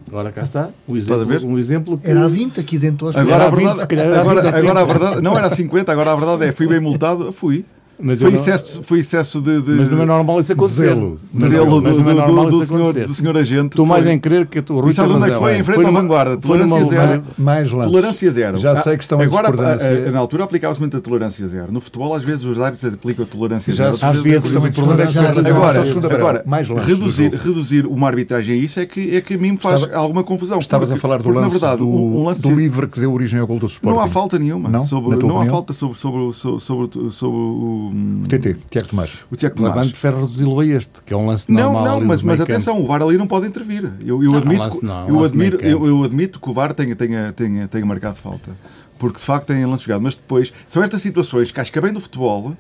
[0.07, 0.69] Agora cá está.
[0.87, 1.37] Um Estás a ver?
[1.37, 2.07] exemplo, um exemplo que.
[2.11, 3.27] Era a 20 aqui dentro hospital.
[3.27, 4.99] Agora a, Era a 20, verdade, se calhar era a agora, 20 agora a 30.
[4.99, 7.65] verdade, não era a 50, agora a verdade é, fui bem multado, fui.
[8.01, 10.89] Mas Foi não- excesso, foi excesso de, de, Mas não é normal isso acontecer.
[10.89, 11.21] Zelo.
[11.33, 11.55] Não- do,
[11.89, 13.67] é do- normal do, isso senhor, do senhor agente.
[13.71, 15.57] Estou mais em crer que tu, Rui E sabe onde é que foi?
[15.59, 16.39] Em frente ao numa- Vanguarda.
[16.43, 17.23] foi numa- Tolerância zero.
[17.39, 17.91] Mais lances.
[17.93, 18.59] Tolerância zero.
[18.59, 21.73] Já sei que estão Agora, a- a- na altura aplicava-se muito a tolerância zero.
[21.73, 23.97] No futebol, às vezes, os árbitros aplicam a tolerância Já zero.
[23.97, 25.43] se Às vezes, estão em o problema é que discordância.
[25.43, 29.35] já- Agora, agora mais do reduzir, reduzir uma arbitragem a isso é que, é que
[29.35, 30.59] a mim me faz Estava- alguma confusão.
[30.59, 33.47] Estavas Porque- a falar do lance, na verdade, do, do livre que deu origem ao
[33.47, 33.97] gol do Sporting.
[33.99, 34.69] não há falta nenhuma.
[34.69, 34.83] Não?
[34.83, 37.39] há falta sobre, o- sobre, sobre, sobre
[37.89, 39.19] o, TT, Tiago Tomás.
[39.31, 39.89] o Tiago Tomás.
[39.91, 41.85] prefere reduzi-lo a este, que é um lance Não, normal.
[41.85, 43.93] não, ali mas, mas atenção, o VAR ali não pode intervir.
[44.05, 46.73] Eu, eu Não, admito, lance que- não, eu, admiro, eu, eu admito que o VAR
[46.75, 48.51] tenha, tenha, tenha, tenha marcado falta.
[48.99, 50.01] Porque de facto tem lance jogado.
[50.03, 52.57] Mas depois, são estas situações que acho que é bem do futebol.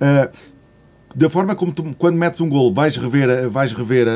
[0.00, 0.28] ah,
[1.14, 4.10] da forma como tu, quando metes um golo, vais rever, a- vais, rever, a-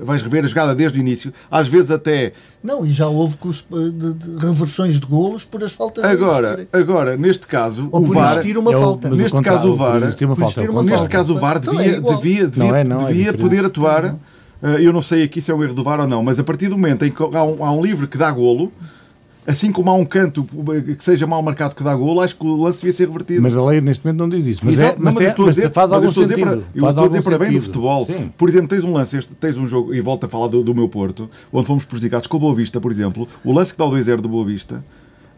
[0.00, 3.36] a- vais rever a jogada desde o início, às vezes até Não, e já houve
[3.36, 8.06] cus- de, de reversões de golos por as faltas agora, agora neste caso, Ou o
[8.06, 9.10] por VAR, existir uma É o- falta.
[9.10, 10.82] Neste caso, o VAR- uma falta, é uma.
[10.82, 13.40] Neste caso, o VAR Então é devia, devia, devia, Não é, não, é devia diferente.
[13.40, 14.04] poder atuar.
[14.62, 16.42] eh, Eu não sei aqui se é um erro do VAR ou não, mas a
[16.44, 18.72] partir do momento em que há um, há um livre que dá golo,
[19.48, 20.46] assim como há um canto
[20.96, 23.42] que seja mal marcado que dá golo, acho que o lance devia ser revertido.
[23.42, 24.60] Mas a lei neste momento não diz isso.
[24.64, 26.34] Mas, Exato, é, mas, não, estou a mas dizer- faz mas algum estou a dizer
[26.36, 26.50] sentido.
[26.50, 28.06] para- Eu estou a dizer para bem do futebol.
[28.06, 28.30] Sim.
[28.36, 30.74] Por exemplo, tens um lance, este, tens um jogo, e volto a falar do, do
[30.74, 33.26] meu Porto, onde fomos prejudicados com o Boa Vista, por exemplo.
[33.42, 34.84] O lance que dá o 2-0 do Boa Vista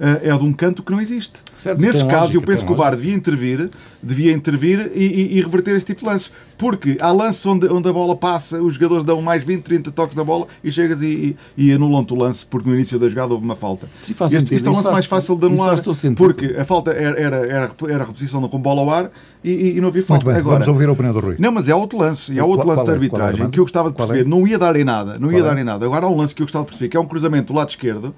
[0.01, 1.41] é de um canto que não existe.
[1.59, 3.69] Certo, Nesse caso, lógica, eu penso que o VAR devia intervir,
[4.03, 6.31] devia intervir e, e- e reverter este tipo de lances.
[6.57, 10.15] Porque há lances onde, onde a bola passa, os jogadores dão mais 20, 30 toques
[10.17, 13.33] na bola e chegas e, e, e anulam-te o lance porque no início da jogada
[13.33, 13.89] houve uma falta.
[14.03, 14.57] Sim, faz este, sentido.
[14.57, 15.83] isto é um lance faz- mais fácil de anular.
[16.17, 19.11] Porque a falta era, era, era, era a reposição com bola ao ar
[19.45, 20.25] e, e- não havia Muito falta.
[20.25, 21.37] bem, Agora, vamos ouvir a opinião do Rui.
[21.39, 22.33] não, mas é outro lance.
[22.33, 22.93] E há outro Qual- lance qual de é?
[22.93, 23.51] É, arbitragem Armando?
[23.53, 24.27] que eu gostava de Qual perceber.
[24.27, 24.31] é?
[24.31, 25.19] Não ia dar em nada.
[25.19, 25.55] Não ia Qual é?
[25.55, 25.85] dar em nada.
[25.87, 27.69] Agora há um lance que eu gostava de perceber, que é um cruzamento do lado
[27.71, 28.15] esquerdo,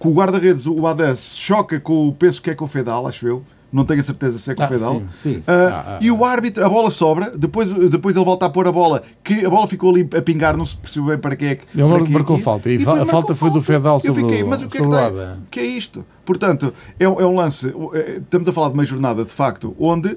[0.00, 3.28] que o guarda-redes, o Adas, choca com o, penso que é com o Fedal, acho
[3.28, 3.44] eu.
[3.72, 4.94] Não tenho a certeza se é com o Ah, Fedal.
[4.94, 5.42] sim, sim.
[5.46, 8.66] Ah, Ah, ah, e o árbitro, a bola sobra, depois, depois ele volta a pôr
[8.66, 11.48] a bola, que a bola ficou ali a pingar, não se percebeu bem para quem
[11.50, 11.66] é que.
[11.80, 14.42] Ele quem- marcou falta, e depois a marcou falta foi do Fedal Eu sobre fiquei,
[14.42, 14.92] o- mas o que é que?
[14.92, 15.38] Ada.
[15.52, 16.04] que é isto?
[16.24, 17.72] Portanto, é, um- é um lance.
[17.94, 20.16] eh, Estamos a falar de uma jornada, de facto, onde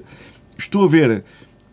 [0.58, 1.22] estou a ver,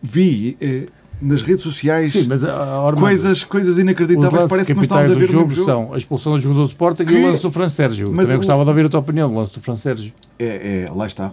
[0.00, 0.86] vi eh,
[1.22, 4.48] nas redes sociais Sim, mas a, a Armando, coisas, coisas inacreditáveis.
[4.50, 5.66] Parece que não capitais estamos a do ver o jogo jogo.
[5.66, 8.08] são a expulsão do jogador do Sporting Que- e o lance do Fran Sérgio.
[8.10, 10.12] Mas Também o- gostava de ouvir a tua opinião do lance do Fran Sérgio.
[10.38, 11.32] É, é, lá está.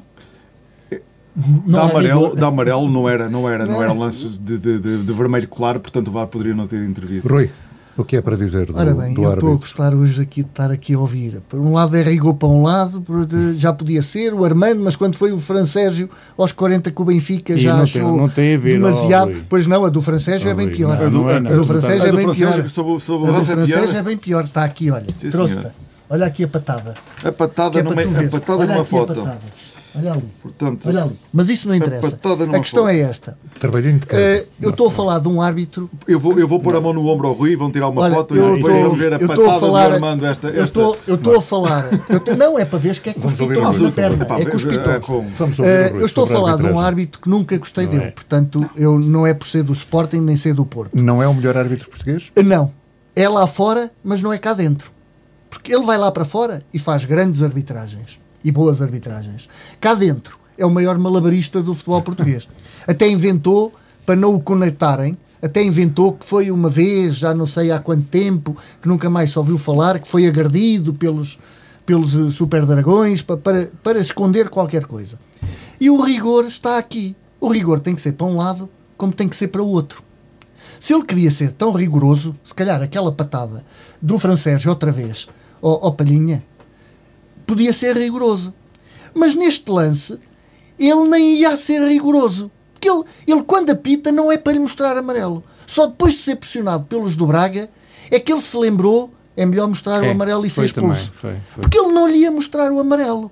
[1.66, 4.78] Não Da amarelo, da amarelo não era, não era, não era um lance de, de,
[4.80, 7.28] de- de vermelho claro, portanto o VAR poderia não ter intervido.
[7.28, 7.50] Rui,
[8.02, 9.58] o que é para dizer do, Ora bem, do eu estou a árbitro?
[9.58, 11.42] gostar hoje aqui de estar aqui a ouvir.
[11.50, 14.82] Por um lado é rigor para um lado, por outro, já podia ser o Armando,
[14.82, 18.02] mas quando foi o Fran Sérgio aos 40 com o Benfica E já não tem-
[18.02, 19.32] achou não tem a ver, demasiado.
[19.32, 19.44] Rui.
[19.50, 20.98] pois não, a do Fran Sérgio é bem pior.
[20.98, 22.54] não, a do, não é, a do Fran Sérgio A é bem pior.
[22.54, 23.80] A do Rafa é Fran pior.
[23.80, 24.44] Sérgio é bem pior.
[24.46, 25.06] Está aqui, olha.
[25.32, 25.68] Trouxe-te.
[26.12, 26.96] Olha aqui a patada.
[27.24, 29.30] A patada, Que é numa, a patada Olha numa aqui a foto.
[29.96, 30.24] Olha ali.
[30.42, 31.20] Portanto, Olha ali.
[31.34, 32.08] Mas isso não interessa.
[32.54, 32.90] A questão foto.
[32.94, 33.38] é esta.
[33.60, 34.22] Trabalhinho de casa.
[34.22, 36.94] Eh, eu estou a falar de um árbitro eu vou, eu vou pôr a mão
[36.94, 39.14] no ombro ao Rui, vão tirar uma Olha, foto eu e depois estou- vamos ver
[39.14, 40.26] a eu patada a falar, do Armando.
[40.26, 43.10] Esta, eu esta, estou eu estou a falar, eu te- não é para ver que
[43.10, 43.92] é o na Rui.
[43.92, 44.68] perna, Pá, é com os é
[45.66, 48.12] Eh, eu estou a falar de um árbitro que nunca gostei Não dele, é.
[48.12, 50.92] portanto, eu não é por ser do Sporting nem ser do Porto.
[50.96, 52.32] Não é o melhor árbitro português?
[52.36, 52.72] Eh, Não,
[53.16, 54.92] é lá fora, mas não é cá dentro.
[55.50, 59.48] Porque ele vai lá para fora e faz grandes arbitragens e boas arbitragens.
[59.80, 62.48] Cá dentro é o maior malabarista do futebol português.
[62.88, 63.74] Até inventou,
[64.06, 68.08] para não o conectarem, até inventou que foi uma vez, já não sei há quanto
[68.08, 71.40] tempo, que nunca mais se ouviu falar, que foi agredido pelos,
[71.86, 75.18] pelos eh, super dragões para, para, para esconder qualquer coisa.
[75.80, 77.16] E o rigor está aqui.
[77.40, 80.04] O rigor tem que ser para um lado como tem que ser para o outro.
[80.78, 83.64] Se ele queria ser tão rigoroso, se calhar aquela patada
[84.02, 85.28] do francês outra vez,
[85.62, 86.44] ao, ao Palhinha,
[87.50, 88.54] podia ser rigoroso.
[89.14, 90.20] Mas neste lance,
[90.78, 92.52] ele nem ia a ser rigoroso.
[92.74, 95.44] Porque ele, ele, quando apita, não é para lhe mostrar amarelo.
[95.66, 97.68] Só depois de ser pressionado pelos do Braga,
[98.12, 101.12] é que ele se lembrou, é melhor mostrar o É, amarelo e ser expulso.
[101.14, 101.64] foi, foi.
[101.64, 103.32] Porque ele não lhe ia mostrar o amarelo.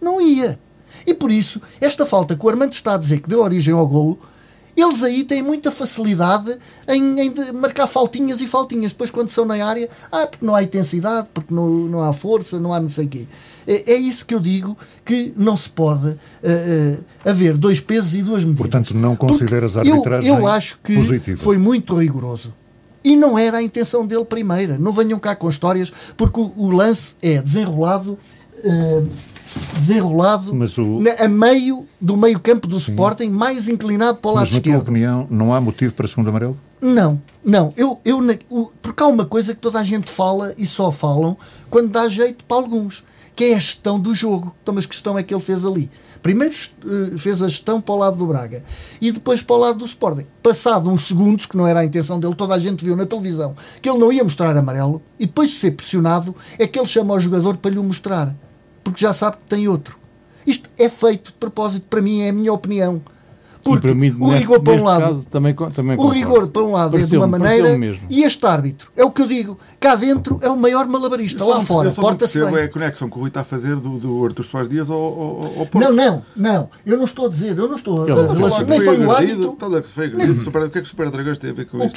[0.00, 0.58] Não ia.
[1.06, 3.86] E por isso, esta falta que o Armando está a dizer que deu origem ao
[3.86, 4.18] golo,
[4.76, 6.56] eles aí têm muita facilidade
[6.88, 8.92] em, em marcar faltinhas e faltinhas.
[8.92, 12.58] Depois, quando são na área, ah, porque não há intensidade, porque não, não há força,
[12.58, 13.26] não há não sei o quê.
[13.72, 16.08] É, é isso que eu digo que não se pode
[16.42, 18.62] eh, eh, haver dois pesos e duas medidas.
[18.68, 21.40] Portanto, não Porque consideras a eu- arbitragem eu, acho que positiva?
[21.40, 22.52] foi muito rigoroso.
[23.04, 24.76] E não era a intenção dele primeira.
[24.76, 28.18] Não venham cá com histórias, porque o, o lance é desenrolado.
[28.64, 29.02] eh,
[29.78, 34.34] desenrolado Mas o- na- a meio do meio campo do Sporting mais inclinado para o
[34.34, 36.56] lado Mas, na tua esquerdo opinião, não há motivo para segundo amarelo?
[36.80, 37.72] não, não.
[37.76, 38.20] Eu, eu,
[38.82, 41.36] porque há uma coisa que toda a gente fala e só falam
[41.68, 43.04] quando dá jeito para alguns,
[43.40, 44.54] que é a gestão do jogo.
[44.62, 45.90] Então, mas que gestão é que ele fez ali?
[46.20, 48.62] Primeiro eh, fez a gestão para o lado do Braga
[49.00, 50.26] e depois para o lado do Sporting.
[50.42, 53.56] Passado uns segundos, que não era a intenção dele, toda a gente viu na televisão
[53.80, 57.14] que ele não ia mostrar amarelo e depois de ser pressionado é que ele chama
[57.14, 58.36] o jogador para lhe o mostrar,
[58.84, 59.98] porque já sabe que tem outro.
[60.46, 63.00] Isto é feito de propósito, para mim, é a minha opinião.
[63.62, 66.62] Porque para mim, o neste- rigor para um lado, caso, também, também o rigor para
[66.62, 67.68] um lado é de uma maneira
[68.08, 71.56] e este árbitro, é o que eu digo, cá dentro é o maior malabarista, lá
[71.64, 72.62] fora, porta-se bem.
[72.62, 74.96] é a conexão que o Rui está a fazer do, do Artur Soares Dias ao,
[74.98, 75.78] ao, ao Porto.
[75.78, 78.06] Não, não, não, eu não estou a dizer, eu não estou a,
[78.60, 79.56] Ele nem foi o árbitro.
[80.16, 80.34] Foi.
[80.44, 81.94] Super- O que é que o Super Dragões tem a ver com O isto?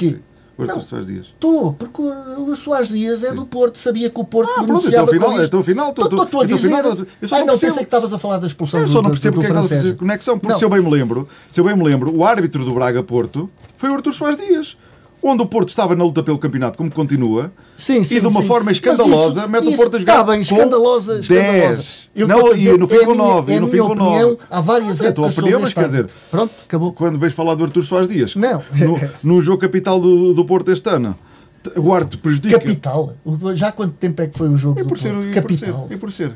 [0.56, 0.82] O Artur.
[0.82, 1.26] Soares Dias.
[1.26, 5.10] Estou, porque o Soares Dias é do Porto, sabia que o Porto Ah, pronto, beneficiava
[5.16, 6.72] então afinal- então afinal, tu- Estou- Estou a então dizer...
[6.74, 7.72] afinal, eu só Ai, não não, percebo.
[7.72, 9.74] pensei que estavas a falar da expulsão Eu só não percebo porque é que está
[9.74, 12.24] a fazer conexão, porque se eu bem me lembro, se eu bem me lembro, o
[12.24, 14.76] árbitro do Braga Porto foi o Artur Soares Dias.
[15.26, 18.42] Onde o Porto estava na luta pelo campeonato, como continua, Sim, sim, e de uma
[18.42, 18.46] sim.
[18.46, 20.12] forma escandalosa, isso- mete o isso Porto a jogar.
[20.20, 21.76] Está bem, escandalosa, escandalosa.
[21.76, 22.08] 10.
[22.14, 23.52] Eu Não, a e dizer, no fim é com minha- 9.
[23.52, 24.38] É E a no fim com opinião, 9.
[24.50, 26.06] há várias É a tua opinião, mas quer dizer.
[26.30, 26.92] Pronto, acabou.
[26.92, 28.62] quando vais falar do Artur Soares Dias, Não.
[28.72, 29.00] no,
[29.36, 31.16] no jogo capital do, do Porto este ano,
[31.76, 32.58] o árbitro prejudica.
[32.58, 33.14] Capital.
[33.54, 35.22] Já há quanto tempo é que foi o jogo E do por ser, e por
[35.24, 35.86] ser, Capital.
[35.90, 36.32] e por ser.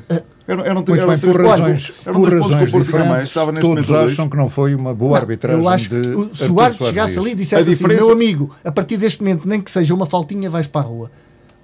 [0.47, 4.35] Eram, eram, Muito eram bem, por razões, eram por razões mais, diferentes, todos acham que
[4.35, 7.35] não foi uma boa arbitragem Eu acho que se o árbitro Soares chegasse ali e
[7.35, 10.49] dissesse A assim, diferença- meu amigo, a partir deste momento, nem que seja uma faltinha,
[10.49, 11.11] vais para a rua.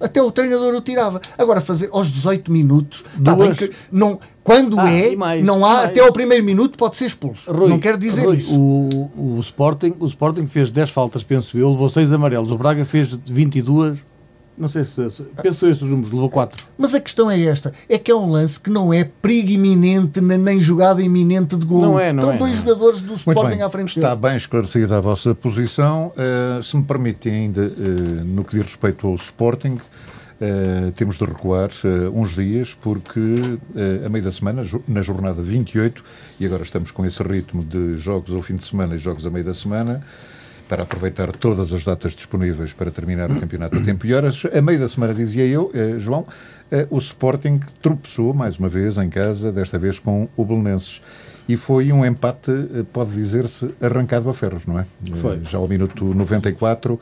[0.06, 1.20] Até o treinador o tirava.
[1.38, 3.58] Agora, fazer aos 18 minutos, bem Duas.
[3.58, 5.90] que não, quando Ah, é, mais, não há, mais.
[5.90, 7.52] até ao primeiro minuto pode ser expulso.
[7.52, 8.58] Rui, não quero dizer Rui, isso.
[8.58, 12.52] O, o, Sporting, o Sporting fez 10 faltas, penso eu, levou 6 amarelos.
[12.52, 13.98] O Braga fez 22.
[14.58, 15.10] Não sei se.
[15.12, 16.66] se penso esses números, levou 4.
[16.78, 20.22] Mas a questão é esta: é que é um lance que não é perigo iminente
[20.22, 21.82] nem, jogada iminente de gol.
[21.82, 22.66] Não é, não Estão é, dois não é.
[22.66, 24.22] jogadores do Muito Sporting bem, à frente está dele.
[24.30, 26.14] bem esclarecida a vossa posição.
[26.16, 31.26] Uh, se me permitem ainda, uh, no que diz respeito ao Sporting, uh, temos de
[31.26, 36.04] recuar uh, uns dias, porque uh, a meio da semana, na jornada 28,
[36.40, 39.30] e agora estamos com esse ritmo de jogos ao fim de semana e jogos a
[39.30, 40.02] meio da semana,
[40.68, 44.44] para aproveitar todas as datas disponíveis para terminar o campeonato a tempo e horas.
[44.54, 46.26] A meio da semana, dizia eu, eh, João,
[46.72, 51.02] eh, o Sporting tropeçou mais uma vez em casa, desta vez com o Belenenses.
[51.48, 54.86] E foi um empate, eh, pode dizer-se, arrancado a ferros, não é?
[55.16, 55.36] Foi.
[55.36, 57.00] Eh, Já ao minuto 94.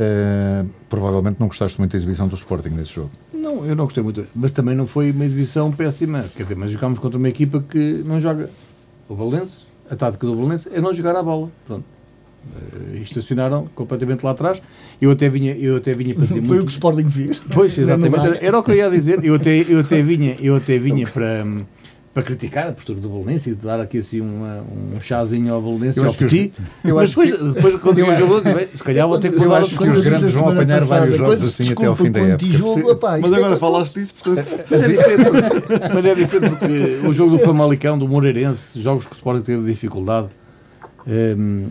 [0.00, 3.10] eh, provavelmente não gostaste muito da exibição do Sporting nesse jogo.
[3.32, 4.26] Não, eu não gostei muito.
[4.34, 6.24] Mas também não foi uma exibição péssima.
[6.36, 8.50] Quer dizer, mas jogámos contra uma equipa que não joga.
[9.08, 9.58] O Valença,
[9.90, 11.50] a tática do Valença é não jogar a bola.
[11.66, 11.84] Pronto.
[12.94, 14.60] Eh, estacionaram completamente lá atrás.
[15.00, 16.66] Eu até vinha, eu até vinha para dizer Foi o muito.
[16.66, 17.40] que o Sporting fez.
[17.52, 18.18] Pois, exatamente.
[18.26, 19.24] Era, era o que eu ia dizer.
[19.24, 21.64] Eu até, eu até vinha, eu até vinha para, hum,
[22.12, 24.62] para criticar a postura do Belenense e de dar aqui assim uma-
[24.96, 26.52] um chazinho ao Belenense e ao Petit.
[26.84, 29.42] eu Mas depois, que- depois quando eu jogo, bem, se calhar vou ter que Eu
[29.42, 31.86] mudar acho os que os grandes vão apanhar vários passada, jogos quando se assim até
[31.86, 32.90] ao fim da época.
[32.90, 34.48] epá, Mas é agora que- falaste disso, portanto.
[34.70, 39.04] Mas é diferente, porque- mas é diferente porque o jogo do Famalicão, do Moreirense, jogos
[39.06, 40.28] que o Sporting teve dificuldade,
[41.06, 41.66] ehm,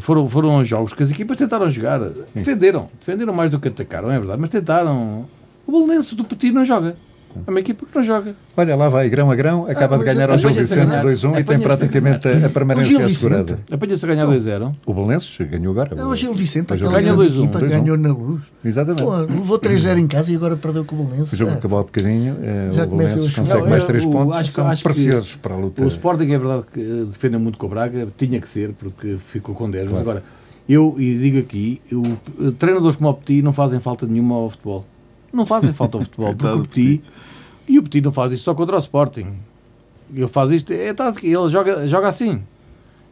[0.00, 2.00] foram, foram jogos que as equipas tentaram jogar,
[2.34, 5.26] defenderam, defenderam mais do que atacaram, é verdade, mas tentaram.
[5.66, 6.96] O Belenense do Petit não joga.
[7.46, 8.34] É uma equipa que não joga.
[8.56, 11.04] Olha, lá vai, grão a grão, acaba Ah, de ganhar ao Gil a Vicente ganhar.
[11.04, 13.58] 2-1 e tem Apanha-se a praticamente a, a permanência assegurada.
[13.70, 14.74] Apanha-se a ganhar 2-0.
[14.86, 16.00] O Belenenses ganhou agora.
[16.00, 17.34] É o Gil Vicente, O Gil Ganha Vicente.
[17.36, 17.44] 2-1.
[17.44, 17.68] equipa 2-1.
[17.68, 18.42] ganhou na luz.
[18.64, 19.02] Exatamente.
[19.02, 21.34] Pô, levou 3-0 em casa e agora perdeu com o Belenense.
[21.34, 21.54] O jogo É.
[21.54, 22.36] acabou há bocadinho.
[22.42, 24.36] eh, Já o começa Belenenses a consegue Não, mais é, três o- pontos.
[24.36, 25.82] acho são acho preciosos para a luta.
[25.84, 29.54] O Sporting é verdade que defende muito com o Braga, tinha que ser, porque ficou
[29.54, 29.90] com 10.
[29.90, 30.22] Mas agora,
[30.68, 32.00] eu e digo aqui, eu,
[32.40, 34.84] eh, treinadores como o Petit não fazem falta nenhuma ao futebol.
[35.32, 37.02] Não fazem falta ao futebol, porque o Petit,
[37.68, 39.28] e o Petit não faz isto só contra o Sporting.
[40.14, 42.42] Ele faz isto, é tática, ele joga, joga assim.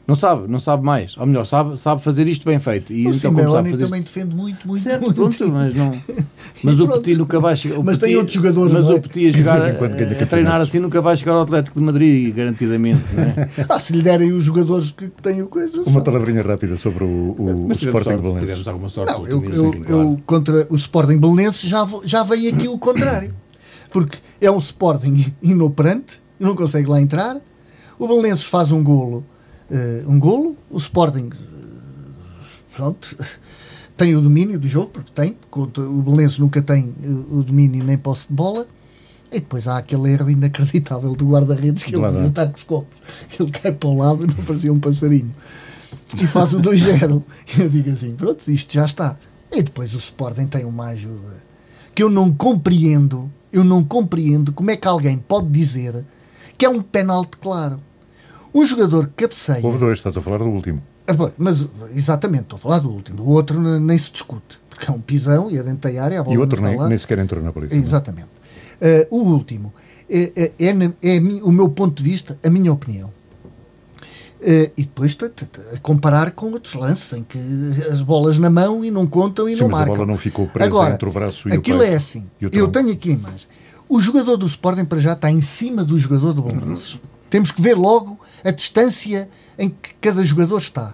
[0.04, 1.16] Não sabe, não sabe mais.
[1.16, 2.92] Ou melhor, sabe, sabe fazer isto bem feito.
[2.92, 4.12] E O então, como sabe Simeone fazer também isto...
[4.12, 5.14] defende muito, muito, Certo, muito.
[5.14, 5.92] pronto, mas não.
[6.64, 6.86] Mas o.
[6.88, 7.78] Petit nunca vai chegar.
[7.78, 8.94] o Mas tem Petit- outros jogadores, Mas não é?
[8.96, 12.34] o Petit a jogar, a, a treinar assim nunca vai chegar ao Atlético de Madrid,
[12.34, 13.00] garantidamente.
[13.14, 13.48] Não é?
[13.68, 15.80] Ah, se lhe derem os jogadores que têm o coisa.
[15.86, 18.40] Uma palavrinha rápida sobre o, o, Mas o Sporting sorte, Belenenses.
[18.48, 19.12] tivemos alguma sorte.
[19.12, 20.02] Não, eu, eu, sim, claro.
[20.02, 23.32] eu contra o Sporting Belenenses já, já vem aqui o contrário.
[23.92, 27.40] Porque é um Sporting inoperante, não consegue lá entrar.
[27.98, 29.24] O Belenenses faz um golo,
[29.70, 30.56] eh, um golo.
[30.70, 33.16] O Sporting, eh, pronto,
[33.96, 35.36] tem o domínio do jogo, porque tem.
[35.52, 38.66] O Belenenses nunca tem eh, o domínio nem posse de bola.
[39.30, 42.26] E depois há aquele erro inacreditável do guarda-redes que ele devia dá.
[42.26, 42.98] estar com os copos.
[43.40, 45.32] Ele cai para o lado e não parecia um passarinho
[46.20, 47.22] e faz o 2-0.
[47.56, 49.16] E eu digo assim: pronto, isto já está.
[49.50, 51.42] E depois o Sporting tem uma ajuda
[51.94, 53.30] que eu não compreendo.
[53.52, 56.04] Eu não compreendo como é que alguém pode dizer
[56.56, 57.78] que é um penalti claro.
[58.54, 59.64] Um jogador que cabeceia.
[59.64, 60.82] Houve dois, estás a falar do último.
[61.06, 63.22] Ah, Mas, exatamente, estou a falar do último.
[63.22, 64.60] O outro nem se discute.
[64.68, 66.20] Porque é um pisão e é dentro da área.
[66.20, 67.74] A bola E o outro nem, nem sequer entrou na polícia.
[67.74, 67.78] é?
[67.78, 68.30] Exatamente.
[68.80, 69.72] Eh, o último
[70.08, 70.68] é, é- é
[71.02, 73.12] é a o meu ponto de vista, a minha opinião.
[74.44, 75.16] Uh, e depois
[75.72, 77.38] a comparar com outros lances em que
[77.92, 79.94] as bolas na mão e não contam e Sim, não mas a marcam.
[79.98, 82.28] bola não ficou presa Agora, entre o braço e o aquilo é assim.
[82.40, 83.46] Eu tenho aqui a imagem.
[83.88, 86.98] O jogador do Sporting para já está em cima do jogador do Bolonenses.
[87.30, 90.92] Temos que ver logo a distância em que cada jogador está.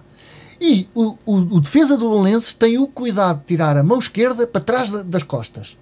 [0.61, 4.45] E o, o- o defesa do Bolonenses tem o cuidado de tirar a mão esquerda
[4.45, 5.75] para trás da- das costas.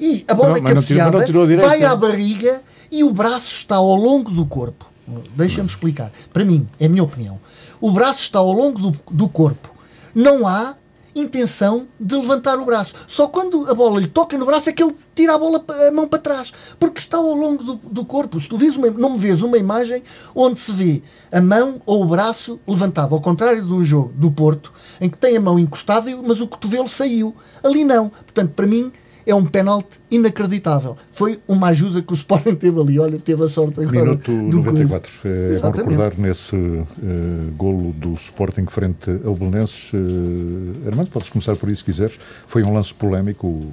[0.00, 1.68] E a bola Não, é mas não tirou- mas cabeceada, não tirou a direita.
[1.68, 4.86] vai à barriga e o braço está ao longo do corpo.
[5.34, 6.10] Deixa-me explicar.
[6.32, 7.40] Para mim, é a minha opinião.
[7.80, 9.70] O braço está ao longo do, do corpo.
[10.14, 10.76] Não há
[11.14, 12.94] intenção de levantar o braço.
[13.06, 15.90] Só quando a bola lhe toca no braço é que ele tira a, bola, a
[15.90, 16.52] mão para trás.
[16.78, 18.38] Porque está ao longo do, do corpo.
[18.38, 20.02] Se tu vês uma, não me vês uma imagem
[20.34, 24.72] onde se vê a mão ou o braço levantado, ao contrário do jogo do Porto,
[25.00, 27.34] em que tem a mão encostada, mas o cotovelo saiu.
[27.62, 28.08] Ali não.
[28.08, 28.92] Portanto, para mim,
[29.26, 30.96] é um penalti inacreditável.
[31.10, 32.98] Foi uma ajuda que o Sporting teve ali.
[33.00, 34.00] Olha, teve a sorte agora.
[34.00, 34.72] Minuto do gol.
[34.72, 35.10] 94.
[35.24, 35.90] É bom Exatamente.
[35.90, 39.92] recordar nesse eh, golo do Sporting frente ao Belenenses.
[39.92, 42.20] Uh, Armando, podes começar por isso se quiseres.
[42.46, 43.66] Foi um lance polémico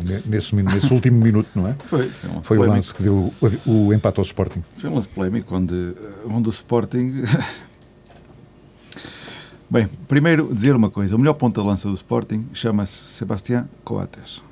[0.00, 1.74] eh, ne- nesse, nesse último minuto, não é?
[1.84, 3.32] Foi, foi um Foi o lance que deu
[3.66, 4.62] o, o empate ao Sporting.
[4.76, 5.94] Foi um lance polémico onde,
[6.26, 7.22] onde o Sporting.
[9.68, 14.42] Bem, primeiro dizer uma coisa: o melhor ponta de lança do Sporting chama-se Sebastián Coates.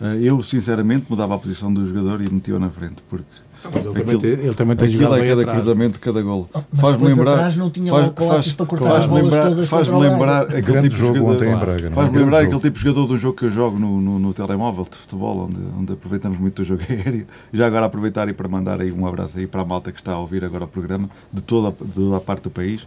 [0.00, 3.24] Eh, Eu, sinceramente, mudava a posição do jogador e metia-o na frente, porque
[3.64, 5.58] Mas ele, também Aquilo- tem, ele também tem aquilo é cada atrás.
[5.58, 6.48] cruzamento, cada golo.
[6.54, 7.32] Oh, mas Faz-me lembrar.
[7.32, 10.82] atrás não tinha lá o Coates para cortar as faz-me lembrar, o lembrar aquele Grande
[10.88, 11.34] tipo de jogo jogador.
[11.34, 11.86] ontem em Braga.
[11.88, 11.90] é?
[11.90, 12.46] Faz-me lembrar jogo.
[12.56, 15.46] aquele tipo de jogador do jogo que eu jogo no, no, no telemóvel de futebol,
[15.46, 17.26] onde, onde aproveitamos muito o jogo aéreo.
[17.52, 20.12] Já agora aproveitar e para mandar aí um abraço aí para a malta que está
[20.12, 22.86] a ouvir agora o programa, de toda, de toda a parte do país.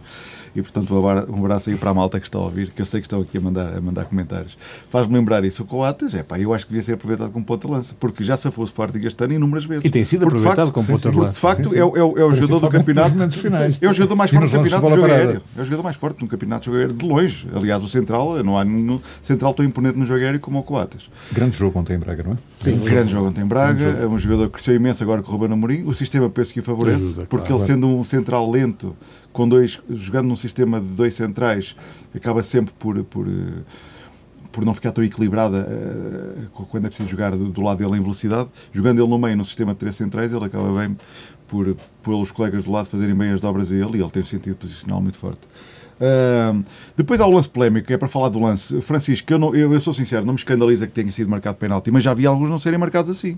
[0.55, 2.85] E portanto um abra- abraço aí para a malta que está a ouvir, que eu
[2.85, 4.57] sei que estão aqui a mandar, a mandar comentários.
[4.89, 5.63] Faz-me lembrar isso.
[5.63, 8.23] O Coates, é pá, eu acho que devia ser aproveitado como ponta de lança, porque
[8.23, 9.85] já se fosse Sporting este ano inúmeras vezes.
[9.85, 11.33] E tem sido Porque, aproveitado facto, como sim, ponta de porque, lança.
[11.35, 11.77] De facto, Sim, sim.
[11.79, 13.15] é, o- é, o- é o jogador do campeonato.
[13.81, 15.41] É o jogador mais forte do campeonato de jogo aéreo.
[15.57, 17.47] É o jogador mais forte no campeonato de jogo aéreo, de longe.
[17.55, 21.09] Aliás, o central, não há nenhum central tão imponente no jogo aéreo como o Coates.
[21.31, 22.37] Grande jogo ontem em Braga, não é?
[22.59, 25.29] Sim, Um grande jogo ontem em Braga, é um jogador que cresceu imenso agora com
[25.31, 25.83] o Ruben Amorim.
[25.83, 28.95] O sistema penso que o favorece, porque ele sendo um central lento,
[29.33, 31.75] com dois, jogando num sistema de dois centrais,
[32.15, 33.61] acaba sempre por, por, eh,
[34.51, 38.01] por não ficar tão equilibrada eh, quando é preciso jogar do, do lado dele em
[38.01, 38.49] velocidade.
[38.73, 40.95] Jogando ele no meio, num sistema de três centrais, ele acaba bem
[41.47, 44.25] por, pelos colegas do lado fazerem bem as dobras a ele e ele tem um
[44.25, 45.41] sentido posicional muito forte.
[45.99, 46.63] Ahm,
[46.97, 48.81] depois há o lance polémico, é para falar do lance.
[48.81, 51.91] Francisco, eu, não- eu, eu sou sincero, não me escandaliza que tenha sido marcado penalti,
[51.91, 53.37] mas já vi alguns não serem marcados assim.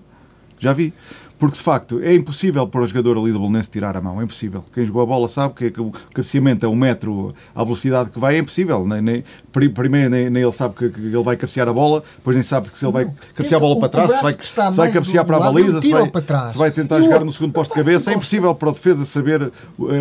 [0.60, 0.94] Já vi.
[1.40, 4.22] Porque, de facto, é impossível para o jogador ali do Bolonense tirar a mão.
[4.22, 4.64] É impossível.
[4.74, 8.20] Quem jogou a bola sabe que, que o cabeceamento a um metro à velocidade que
[8.20, 8.88] vai é impossível.
[8.88, 12.02] Nem, nem- pri- primeiro, nem, nem ele sabe que, que ele vai cabecear a bola,
[12.18, 13.14] depois nem sabe que se ele vai Não.
[13.36, 16.12] cabecear a bola para trás, se vai, se vai cabecear para a baliza, se vai,
[16.52, 18.12] se vai tentar jogar no segundo posto de cabeça.
[18.12, 19.52] É impossível para o defesa saber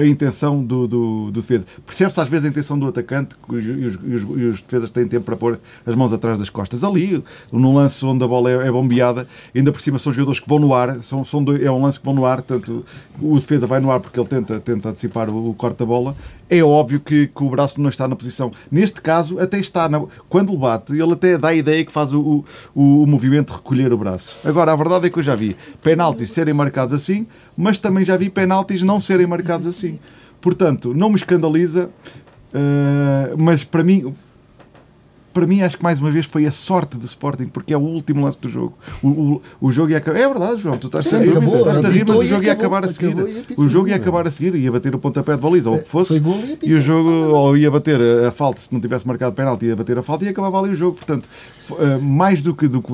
[0.01, 1.66] a intenção do, do, do defesa.
[1.85, 5.09] Percebe-se às vezes a intenção do atacante e os, e os- e os- defesas têm
[5.09, 6.85] tempo para pôr as mãos atrás das costas.
[6.85, 10.49] Ali, no lance onde a bola é, é bombeada, ainda por cima são jogadores que
[10.49, 12.85] vão no ar, são, são dois- é um lance que vão no ar, tanto
[13.21, 16.15] o defesa vai no ar porque ele tenta, tenta antecipar o, o corte da bola.
[16.51, 18.53] É óbvio que, que o braço não está na posição.
[18.71, 19.89] Neste caso, até está.
[19.89, 23.57] Na, quando bate, ele até dá a ideia que faz o, o, o movimento de
[23.59, 24.37] recolher o braço.
[24.45, 28.17] Agora, a verdade é que eu já vi penaltis serem marcados assim, mas também já
[28.17, 29.99] vi penaltis não serem marcados assim.
[30.41, 31.89] Portanto, não me escandaliza,
[32.53, 34.13] eh, mas para mim,
[35.33, 37.81] para mim, acho que mais uma vez foi a sorte do Sporting, porque é o
[37.81, 38.77] último lance do jogo.
[39.03, 40.18] O, o, o jogo ia acabar.
[40.18, 42.53] É verdade, João, tu estás Sim, a acabou, estás a rir, mas o jogo ia
[42.53, 43.16] acabar a seguir.
[43.57, 45.88] O jogo ia acabar a seguir, ia bater o pontapé de baliza, ou o que
[45.88, 46.23] fosse.
[46.62, 46.71] E.
[46.71, 49.77] E o jogo, ou ia bater a, a falta, se não tivesse marcado penalti, ia
[49.77, 50.97] bater a falta e acabava ali o jogo.
[50.97, 51.29] Portanto,
[51.79, 52.68] eh, mais do que.
[52.68, 52.92] Do que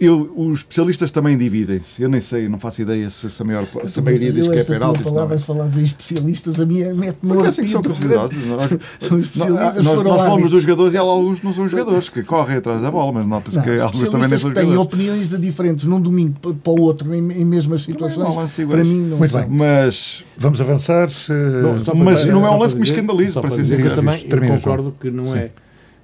[0.00, 2.02] eu- os especialistas também dividem-se.
[2.02, 4.58] Eu nem sei, não faço ideia se, se a, maior, se a maioria diz que
[4.58, 5.04] é penalti.
[5.04, 5.38] se não é.
[5.38, 8.36] falares em especialistas, a minha mete-me Porque é assim que são considerados.
[8.46, 12.08] Nós, especialistas, nós, foram nós falamos dos jogadores e há alguns que não são jogadores,
[12.08, 14.64] que correm atrás da bola, mas nota-se Não, que alguns também especialistas são que têm
[14.70, 14.92] jogadores.
[14.94, 19.00] opiniões de diferentes num domingo para o outro em, em mesmas situações, não para mim
[19.02, 19.40] não Muito são.
[19.40, 19.50] bem.
[19.50, 21.08] Mas, Vamos avançar.
[21.30, 21.32] eh,
[21.62, 22.86] Não, mas não é um lance que me
[23.30, 23.88] só para ser sincero.
[23.88, 25.50] eu também eu Termina, concordo que não é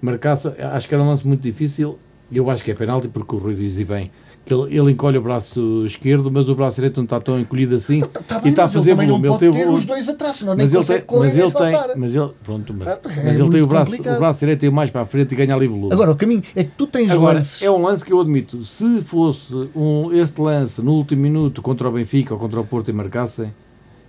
[0.01, 0.39] marcar.
[0.72, 1.99] Acho que era um lance muito difícil.
[2.33, 4.11] Eu acho que é penalti porque o Rui diz e bem
[4.55, 8.01] ele, ele encolhe o braço esquerdo, mas o braço direito não está tão encolhido assim
[8.01, 9.18] Tá e bem, está a ele fazer não volume.
[9.20, 11.26] Ele pode teve ter o- os dois atrás, senão nem mas ele consegue tem, correr
[11.28, 14.16] mas nem ele tem, mas ele, pronto, mas, é mas ele tem o braço, complicado.
[14.16, 15.92] o braço direito tem mais para a frente e ganha ali volume.
[15.92, 17.62] Agora, o caminho é que tu tens Agora, lances.
[17.62, 18.64] é um lance que eu admito.
[18.64, 22.88] Se fosse um, este lance no último minuto contra o Benfica ou contra o Porto
[22.88, 23.53] e marcassem,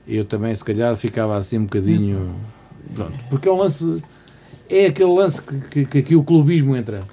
[0.07, 2.33] eu também, se calhar, ficava assim um bocadinho.
[2.95, 3.13] Pronto.
[3.29, 4.01] Porque é um lance.
[4.69, 7.03] É aquele lance que, que, que aqui o clubismo entra.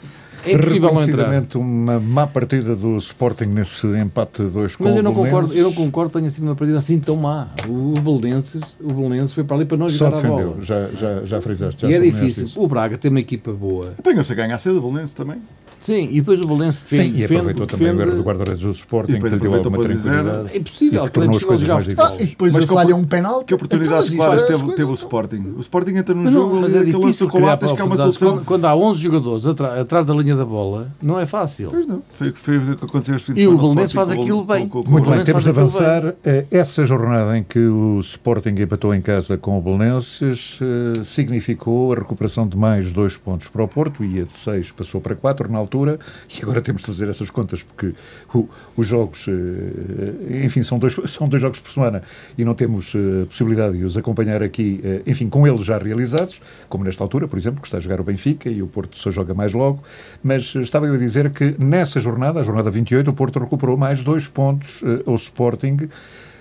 [0.48, 1.44] É impossível não entrar.
[1.58, 5.64] Uma má partida do Sporting nesse empate 2 com Mas eu o não, concordo, eu
[5.64, 7.48] não concordo que tenha sido uma partida assim tão má.
[7.68, 10.56] O Belenenses, o Belenenses foi para ali para não Só jogar a bola.
[10.60, 11.82] já, já, já frisaste.
[11.82, 12.44] Já E é difícil.
[12.44, 12.60] isso.
[12.60, 13.94] O Braga tem uma equipa boa.
[13.98, 15.38] Apanhou-se a ganhar cedo, o Belenenses também.
[15.80, 17.20] Sim, e depois o Belenenses Sim, defende.
[17.20, 18.26] e aproveitou defende, também o erro do defende.
[18.26, 20.50] guarda-redes do Sporting, que depois lhe deu aproveitou alguma tranquilidade.
[20.52, 22.04] É impossível, E que é tornou as coisas jogar mais futebol.
[22.04, 22.30] Ah, e difíceis.
[22.30, 23.44] depois Mas falha um penalti.
[23.46, 25.54] Que oportunidades Então, claras é as teve, coisas- teve o Sporting.
[25.56, 27.80] O Sporting entra no Mas, jogo não, mas e é aquele lance difícil do que
[27.80, 28.28] é uma solução.
[28.32, 31.68] Quando, quando há 11 jogadores atrás da linha da bola, não é fácil.
[31.70, 32.02] Pois não.
[32.16, 34.66] Foi, foi o que aconteceu este fim de E o Belenenses faz com aquilo bem.
[34.68, 36.14] com- com- Muito O bem, temos de avançar.
[36.24, 41.92] Eh, Essa jornada em que o Sporting empatou em casa com o Belenenses eh, significou
[41.92, 45.50] a recuperação de mais dois pontos para o Porto, ia de seis, passou para quatro
[45.52, 45.98] na altura,
[46.38, 47.92] e agora temos de fazer essas contas, porque
[48.34, 52.02] o- os jogos, eh, enfim, são dois, são dois jogos por semana
[52.36, 56.84] e não temos eh, possibilidade de os acompanhar aqui, enfim, com eles já realizados, como
[56.84, 59.34] nesta altura, por exemplo, que está a jogar o Benfica e o Porto só joga
[59.34, 59.82] mais logo,
[60.22, 64.02] mas estava eu a dizer que nessa jornada, a jornada 28, o Porto recuperou mais
[64.02, 65.88] dois pontos eh, ao Sporting,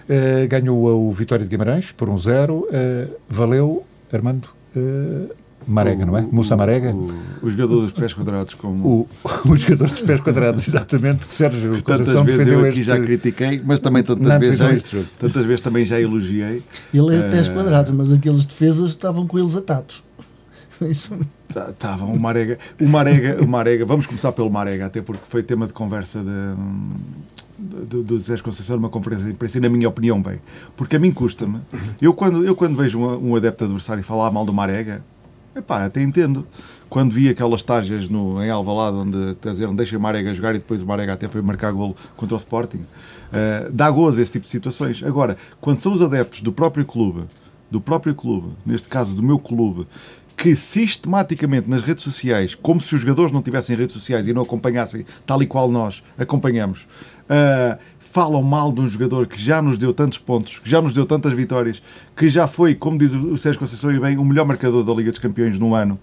[0.10, 5.34] eh, ganhou o Vitória de Guimarães por um zero, eh, valeu, Armando, eh,
[5.68, 6.22] Marega, não é?
[6.22, 6.92] Moussa Marega?
[6.92, 7.12] O,
[7.42, 9.08] o jogador dos pés quadrados, como O,
[9.52, 12.84] o jogador dos pés quadrados, exatamente, que Sérgio tantas Conceição vezes defendeu eu aqui este...
[12.84, 16.64] já critiquei, mas também tantas vezes, já, tantas vezes também já elogiei.
[16.94, 20.02] Ele é pés Eh, quadrados, mas aqueles defesas estavam com eles atados.
[21.50, 25.66] Estava o Marega, o Marega, o Marega, vamos começar pelo Marega, até porque foi tema
[25.66, 26.24] de conversa
[27.58, 30.40] de, do Zé Conceição numa conferência de imprensa, e na minha opinião, bem,
[30.76, 31.60] porque a mim custa-me.
[32.02, 35.04] Eu quando, eu quando vejo um, um adepto adversário falar mal do Marega,
[35.56, 36.46] epá, até entendo.
[36.90, 40.82] Quando vi aquelas tarjas no, em Alvalade onde dizer, deixa o Marega jogar e depois
[40.82, 42.86] o Marega até foi marcar golo contra o Sporting,
[43.34, 45.04] eh, dá gozo esse tipo de situações.
[45.04, 47.24] Agora, quando são os adeptos do próprio clube,
[47.70, 49.86] do próprio clube, neste caso do meu clube,
[50.38, 54.44] que sistematicamente nas redes sociais, como se os jogadores não tivessem redes sociais e não
[54.44, 56.88] acompanhassem tal e qual nós acompanhamos,
[57.28, 60.94] ah, falam mal de um jogador que já nos deu tantos pontos, que já nos
[60.94, 61.82] deu tantas vitórias,
[62.16, 65.10] que já foi, como diz o Sérgio Conceição e bem, o melhor marcador da Liga
[65.10, 66.00] dos Campeões no ano.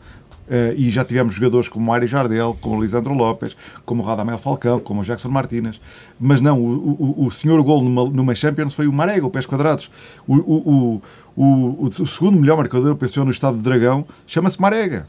[0.50, 5.02] Ah, e já tivemos jogadores como Mário Jardel, como Lisandro Lopes, como Radamel Falcão, como
[5.02, 5.80] Jackson Martínez.
[6.20, 9.46] Mas não, o, o, o senhor gol numa, numa Champions foi o Marega, o Pés
[9.46, 9.90] Quadrados.
[10.26, 11.02] O, o,
[11.36, 15.06] o, o, o segundo melhor marcador, eu penso eu, no estado de Dragão, chama-se Marega.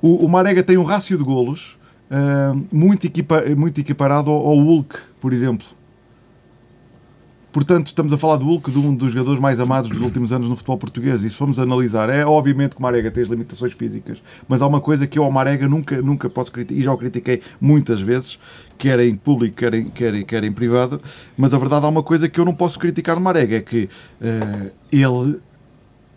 [0.00, 1.78] O, o Marega tem um rácio de golos
[2.12, 5.66] ah, muito, equipa, muito equiparado ao, ao Hulk, por exemplo.
[7.52, 10.48] Portanto, estamos a falar do Hulk, de um dos jogadores mais amados dos últimos anos
[10.48, 11.22] no futebol português.
[11.22, 14.66] E se formos analisar, é obviamente que o Marega tem as limitações físicas, mas há
[14.66, 18.00] uma coisa que eu ao Marega nunca, nunca posso criticar, e já o critiquei muitas
[18.00, 18.38] vezes,
[18.78, 21.00] quer em público, quer em, quer, em- quer em privado,
[21.36, 23.88] mas a verdade há uma coisa que eu não posso criticar no Marega, é que
[24.20, 25.38] eh, ele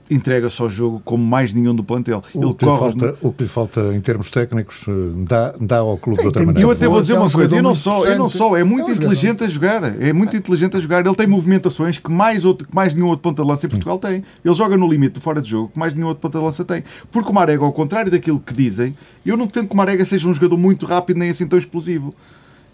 [0.09, 2.23] entrega-se ao jogo como mais nenhum do plantel.
[2.33, 4.91] O ele que, lhe corre falta, o que lhe falta em termos técnicos eh,
[5.27, 6.67] dá, dá ao clube de Sim, outra tem E maneira.
[6.67, 8.55] eu até vou dizer É um uma coisa, jogador eu não só, eu não só,
[8.55, 11.97] é muito É um inteligente a jogar, é muito inteligente a jogar, ele tem movimentações
[11.97, 14.23] que mais, outro, que mais nenhum outro ponta de lança em Portugal tem.
[14.43, 16.63] Ele joga no limite do fora de jogo que mais nenhum outro ponta de lança
[16.63, 16.83] tem.
[17.11, 18.95] Porque o Marega, ao contrário daquilo que dizem,
[19.25, 22.13] eu não defendo que o Marega seja um jogador muito rápido nem assim tão explosivo.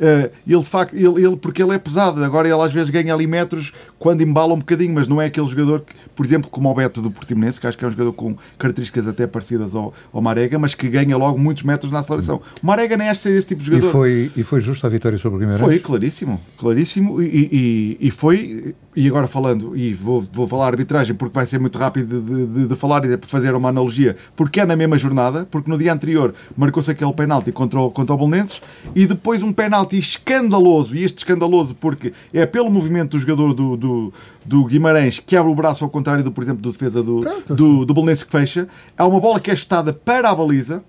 [0.04, 0.58] Eh, ele,
[0.94, 4.52] ele, ele- porque ele é pesado, agora ele às vezes ganha ali metros quando embala
[4.52, 7.62] um bocadinho, mas não é aquele jogador que, por exemplo, como o Beto do Portimonense,
[7.62, 10.90] que acho que é um jogador com características até parecidas ao, ao Marega, mas que
[10.90, 12.42] ganha logo muitos metros na aceleração.
[12.64, 13.92] O Marega nem acha ser esse tipo de E jogador.
[13.92, 15.62] foi, e foi justa a vitória sobre o Guimarães?
[15.64, 21.16] Foi, claríssimo, claríssimo, e, e, e foi, e agora falando, e vou, vou falar arbitragem
[21.16, 24.60] porque vai ser muito rápido de, de, de falar e de fazer uma analogia, porque
[24.60, 28.18] é na mesma jornada, porque no dia anterior marcou-se aquele penalti contra o, contra o
[28.18, 28.62] Belenenses,
[28.96, 33.78] e depois um penalti escandaloso, e este escandaloso porque é pelo movimento do jogador do,
[33.78, 34.14] do,
[34.46, 37.86] do Guimarães que abre o braço ao contrário, do, por exemplo, do defesa do, do,
[37.86, 38.68] do Belenenses que fecha,
[38.98, 40.84] há uma bola que é chutada para a baliza,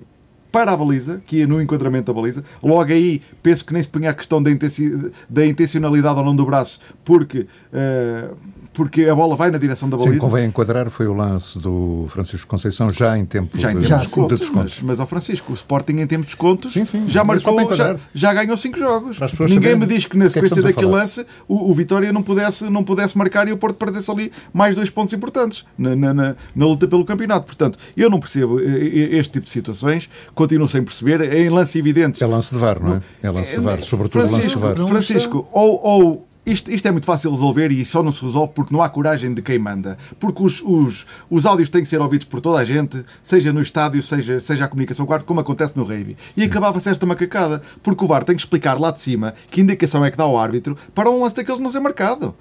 [0.52, 2.44] para a baliza, que ia no enquadramento da baliza.
[2.62, 6.36] Logo aí, penso que nem se punha a questão da, intensi- da intencionalidade ou não
[6.36, 8.28] do braço, porque, eh,
[8.74, 10.20] porque a bola vai na direção da Sim, baliza.
[10.20, 13.88] convém enquadrar, foi o lance do Francisco Conceição já em tempo Já em de, termos
[13.88, 14.74] de de descontos, descontos.
[14.76, 17.04] mas, mas ao Francisco, o Sporting em termos de descontos Sim, sim.
[17.08, 19.18] já marcou, já, já ganhou 5 jogos.
[19.48, 22.22] Ninguém me diz que na que é que sequência daquele lance o, o Vitória não
[22.22, 26.14] pudesse, não pudesse marcar e o Porto perdesse ali mais dois pontos importantes na, na,
[26.14, 27.46] na- na luta pelo campeonato.
[27.46, 30.08] Portanto, eu não percebo eh, eh, este tipo de situações,
[30.42, 32.20] continuo sem perceber, em lance evidentes.
[32.20, 33.02] É lance de VAR, não é?
[33.22, 34.88] É lance de VAR, sobretudo lance de Francisco, VAR.
[34.88, 38.52] Francisco ou, ou isto, isto é muito fácil de resolver e só não se resolve
[38.52, 39.96] porque não há coragem de quem manda.
[40.18, 43.62] Porque os, os, os áudios têm que ser ouvidos por toda a gente, seja no
[43.62, 46.16] estádio, seja, seja a comunicação quarto, como acontece no rugby.
[46.36, 50.04] E acabava-se esta macacada, porque o VAR tem que explicar lá de cima que indicação
[50.04, 52.34] é que dá ao árbitro para um lance daqueles não ser marcado.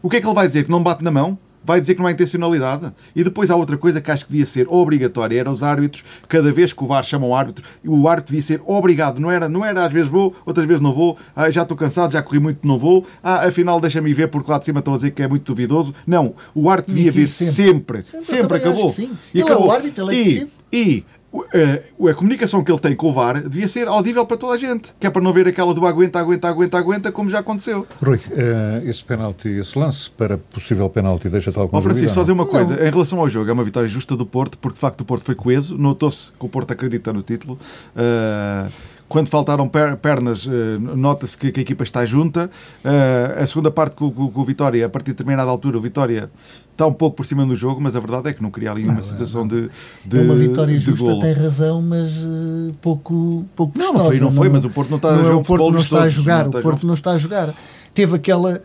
[0.00, 0.64] O que é que ele vai dizer?
[0.64, 1.36] Que não bate na mão?
[1.64, 2.92] Vai dizer que não há intencionalidade.
[3.14, 6.50] E depois há outra coisa que acho que devia ser obrigatória, era os árbitros, cada
[6.52, 9.64] vez que o VAR chama um árbitro, o árbitro devia ser obrigado, não era, não
[9.64, 12.66] era às vezes vou, outras vezes não vou, ah, já estou cansado, já corri muito,
[12.66, 15.28] não vou, ah, afinal deixa-me ver porque lá de cima estão a dizer que é
[15.28, 15.94] muito duvidoso.
[16.06, 18.94] Não, o árbitro devia vir sempre, sempre, sempre, sempre acabou.
[18.98, 19.64] E ele acabou.
[19.64, 23.12] É o árbitro, ele é e, e Uh, a comunicação que ele tem com o
[23.12, 25.86] VAR devia ser audível para toda a gente, que é para não ver aquela do
[25.86, 27.86] aguenta, aguenta, aguenta, aguenta, como já aconteceu.
[28.02, 31.80] Rui, uh, esse penalti, esse lance para possível penalti, deixa tal como.
[31.80, 32.86] Oh, Francisco, só dizer uma coisa, não.
[32.86, 35.24] em relação ao jogo, é uma vitória justa do Porto, porque de facto o Porto
[35.24, 37.58] foi coeso, notou-se que o Porto acredita no título.
[37.96, 38.70] Uh,
[39.12, 42.50] quando faltaram pernas, eh, nota-se que, a equipa está junta.
[42.82, 46.30] Eh, a segunda parte com, o Vitória, a partir de determinada altura, o Vitória
[46.72, 48.84] está um pouco por cima do jogo, mas a verdade é que não queria ali
[48.84, 49.70] uma não, sensação de,
[50.04, 50.18] de.
[50.18, 51.20] É uma vitória justa, golo.
[51.20, 54.96] tem razão, mas uh, pouco, pouco Não, não foi, não foi, mas o Porto não
[54.96, 55.36] está não, a jogar.
[55.36, 57.54] O Porto não está a jogar, o Porto não está a jogar
[57.94, 58.62] teve aquela.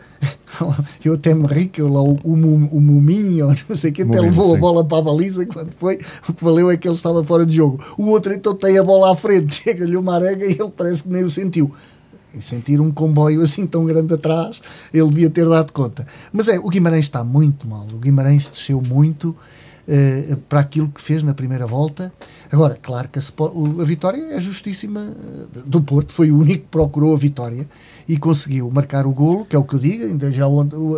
[1.04, 4.20] Eu até me ri que lá o, o, o Muminho, não sei o que, até
[4.20, 4.56] levou sim.
[4.56, 5.98] a bola para a baliza quando foi.
[6.28, 7.82] O que valeu é que ele estava fora de jogo.
[7.96, 11.10] O outro então tem a bola à frente, chega-lhe uma arega e ele parece que
[11.10, 11.72] nem o sentiu.
[12.38, 14.60] E sentir um comboio assim tão grande atrás,
[14.92, 16.06] ele devia ter dado conta.
[16.32, 17.86] Mas é, o Guimarães está muito mal.
[17.92, 19.36] O Guimarães desceu muito
[19.88, 22.12] uh, para aquilo que fez na primeira volta.
[22.50, 26.70] Agora, claro que a, a vitória é justíssima eh, do Porto, foi o único que
[26.70, 27.68] procurou a vitória
[28.08, 30.46] e conseguiu marcar o golo, que é o que eu digo, ainda já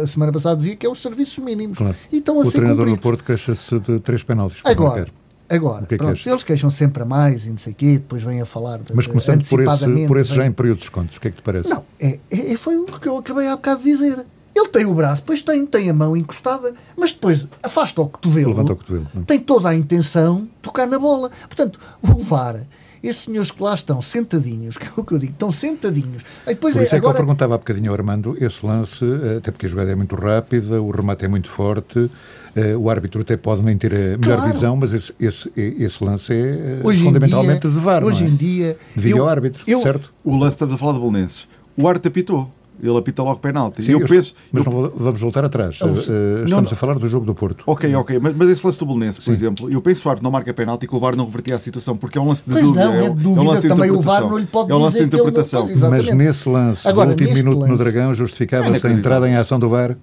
[0.01, 1.78] a semana passada dizia que é os serviços mínimos.
[1.78, 1.97] Claro.
[2.12, 2.99] E estão a o treinador cumpridos.
[2.99, 4.61] do Porto queixa-se de três penaltis.
[4.64, 5.09] Agora,
[5.51, 7.92] Agora, que é pronto, que eles queixam sempre a mais e não sei o quê,
[7.94, 10.82] depois vêm a falar de, Mas começando por esse, por esse já em período de
[10.82, 11.68] descontos, o que é que te parece?
[11.68, 14.24] Não, é, é, foi o que eu acabei há bocado de dizer.
[14.55, 18.51] Ele tem o braço, depois tem, tem a mão encostada, mas depois afasta o cotovelo.
[18.51, 19.07] Levanta o cotovelo.
[19.26, 21.30] Tem toda a intenção de tocar na bola.
[21.48, 22.64] Portanto, o VAR
[23.03, 26.22] esses senhores que lá estão sentadinhos, que é o que eu digo, estão sentadinhos.
[26.46, 27.14] Aí depois Por isso é, é agora...
[27.14, 29.94] que eu perguntava há bocadinho ao Armando, esse lance, eh, até porque a jogada é
[29.94, 32.11] muito rápida, o remate é muito forte,
[32.55, 34.53] eh, o árbitro até pode nem ter a melhor claro.
[34.53, 38.28] visão, mas esse, esse, esse lance é eh, hoje fundamentalmente dia, de VAR, Hoje é?
[38.28, 38.76] em dia...
[38.96, 40.12] De eu, árbitro, eu, certo?
[40.24, 41.48] O lance, estamos a falar de Bolonenses.
[41.76, 42.51] O árbitro apitou
[42.82, 43.82] ele apita logo penalti.
[43.82, 44.72] Sim, eu penso, mas eu...
[44.72, 45.80] não vamos voltar atrás.
[45.80, 46.72] Uh, estamos não, não.
[46.72, 47.62] a falar do jogo do Porto.
[47.66, 48.18] Ok, ok.
[48.18, 49.32] Mas, mas esse lance do Belenense, por Sim.
[49.32, 51.57] exemplo, eu penso que o VAR não marca penalti e que o VAR não revertia
[51.57, 52.84] a situação, porque é um lance de pois dúvida.
[52.84, 53.28] Não, é, é, dúvida.
[53.28, 55.66] é um lance de Também o VAR não lhe pode é um lance de interpretação.
[55.90, 59.59] mas nesse lance, Agora, no último minuto lance, no Dragão, justificava-se a entrada em ação
[59.59, 59.96] do VAR?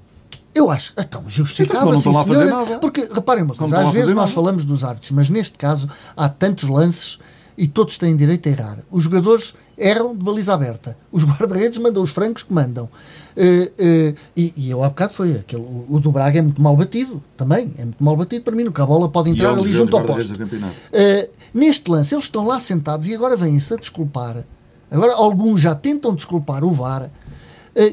[0.58, 4.84] Eu acho, então, justificava-se, então, senhora, porque, reparem uma coisa, às vezes nós falamos dos
[4.84, 7.20] árbitros, mas neste caso há tantos lances
[7.58, 8.80] e todos têm direito a errar.
[8.91, 10.97] Os jogadores erram de baliza aberta.
[11.12, 12.86] Os guarda-redes mandam os francos que mandam.
[12.86, 15.66] Uh, uh, e, e eu há bocado foi aquele.
[15.89, 17.74] O do Braga é muito mal batido também.
[17.78, 20.03] É muito mal batido para mim, no que a bola pode entrar ali junto ao
[20.03, 20.34] posto.
[20.34, 24.43] Uh, neste lance, eles estão lá sentados e agora vêm-se a desculpar.
[24.89, 27.10] Agora, alguns já tentam desculpar o VAR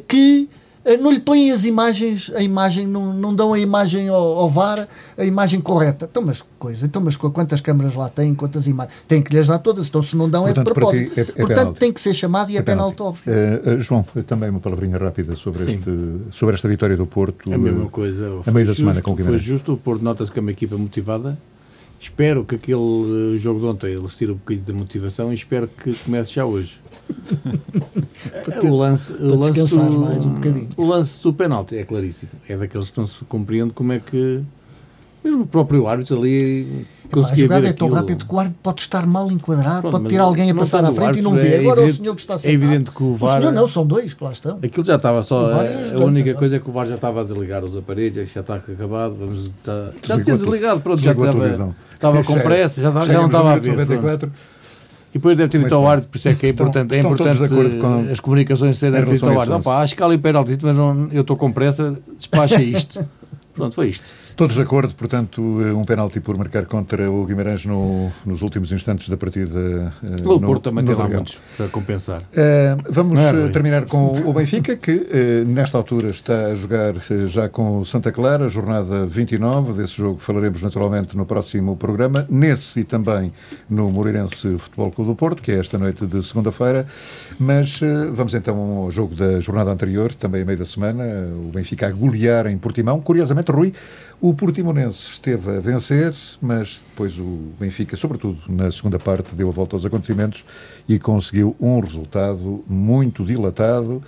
[0.08, 0.63] que eh,
[1.00, 4.86] não lhe põem as imagens, a imagem, não, não dão a imagem ao, ao VAR,
[5.16, 6.06] a imagem correta.
[6.10, 8.94] Então, mas coisa, então, mas quantas câmaras lá têm, quantas imagens?
[9.08, 11.18] Tem que lhes dar todas, então se não dão Portanto, é de propósito.
[11.18, 11.78] É, é Portanto, penalti.
[11.80, 13.32] tem que ser chamado e é, é penalti, óbvio.
[13.32, 15.90] Uh, uh, João, também uma palavrinha rápida sobre, este,
[16.30, 17.52] sobre esta vitória do Porto.
[17.52, 18.42] A mesma coisa.
[18.46, 19.42] A meio da semana com o Guimarães.
[19.42, 21.38] Foi justo, o Porto nota-se que é uma equipa motivada.
[22.00, 25.94] Espero que aquele jogo de ontem eles tirem um bocadinho de motivação e espero que
[25.94, 26.78] comece já hoje.
[28.62, 30.68] O lance, o lance do, mais um bocadinho.
[30.76, 32.30] O lance do penalti é claríssimo.
[32.48, 34.42] É daqueles que não se compreende como é que
[35.24, 39.06] mesmo o próprio árbitro ali a jogada é tão rápida que o árbitro pode estar
[39.06, 41.48] mal enquadrado, Pronto, pode ter alguém a passar à frente e não vê.
[41.48, 42.50] É Agora evidente, o senhor que está sentado.
[42.50, 43.38] É evidente que o VAR.
[43.38, 44.58] O senhor não, são dois que lá estão.
[44.62, 45.62] Aquilo já estava só.
[45.62, 48.40] É a única coisa é que o VAR já estava a desligar os aparelhos, já
[48.40, 49.14] está acabado.
[49.14, 53.52] Vamos, já, já tinha desligado, pronto, já estava, estava com pressa, já, já não estava
[53.52, 53.70] a ver.
[53.70, 54.30] 94.
[55.14, 57.48] E depois deve ter dito ao árbitro, por isso é que é importante, é importante
[57.78, 59.70] com, as comunicações serem ditas ao árbitro.
[59.70, 63.06] acho que há ali penalti, mas não, eu estou com pressa, despacha isto.
[63.54, 64.04] Pronto, foi isto.
[64.36, 69.08] Todos de acordo, portanto, um penalti por marcar contra o Guimarães no, nos últimos instantes
[69.08, 69.94] da partida.
[70.02, 72.22] Uh, o Porto também tem lá muitos para compensar.
[72.22, 76.94] Uh, vamos é, terminar com o Benfica, que uh, nesta altura está a jogar
[77.26, 79.72] já com o Santa Clara, jornada 29.
[79.74, 82.26] Desse jogo falaremos naturalmente no próximo programa.
[82.28, 83.32] Nesse e também
[83.70, 86.86] no Moreirense Futebol Clube do Porto, que é esta noite de segunda-feira.
[87.38, 87.78] Mas
[88.12, 91.04] vamos então ao jogo da jornada anterior, também a meio da semana.
[91.36, 93.00] O Benfica a golear em Portimão.
[93.00, 93.72] Curiosamente, Rui.
[94.26, 99.52] O Portimonense esteve a vencer, mas depois o Benfica, sobretudo na segunda parte, deu a
[99.52, 100.46] volta aos acontecimentos
[100.88, 104.02] e conseguiu um resultado muito dilatado,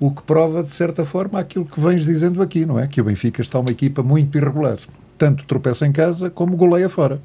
[0.00, 2.88] o que prova, de certa forma, aquilo que vens dizendo aqui, não é?
[2.88, 4.76] Que o Benfica está uma equipa muito irregular.
[5.16, 7.22] Tanto tropeça em casa como goleia fora.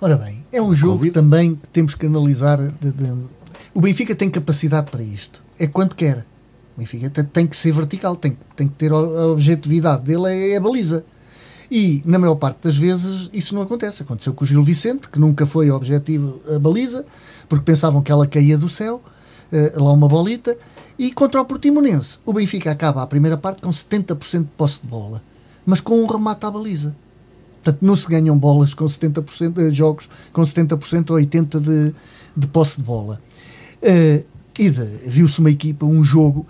[0.00, 1.14] Ora bem, é um jogo Convido.
[1.14, 2.58] também que temos que analisar.
[2.58, 3.24] De, de...
[3.74, 5.42] O Benfica tem capacidade para isto.
[5.58, 6.24] É quando quer.
[6.76, 10.56] O Benfica tem, que ser vertical, tem, tem que ter a objetividade dele é, é
[10.56, 11.04] a baliza.
[11.70, 14.02] E, na maior parte das vezes, isso não acontece.
[14.02, 17.04] Aconteceu com o Gil Vicente, que nunca foi objetivo a baliza,
[17.48, 19.00] porque pensavam que ela caía do céu,
[19.52, 20.56] uh, lá uma bolita.
[20.98, 24.86] E contra o Portimonense, o Benfica acaba a primeira parte com 70% de posse de
[24.86, 25.22] bola,
[25.66, 26.94] mas com um remate à baliza.
[27.62, 31.94] Portanto, não se ganham bolas com 70% de eh, jogos com 70% ou 80% de,
[32.36, 33.20] de posse de bola.
[33.82, 34.22] Uh,
[34.56, 36.46] e viu-se uma equipa, um jogo,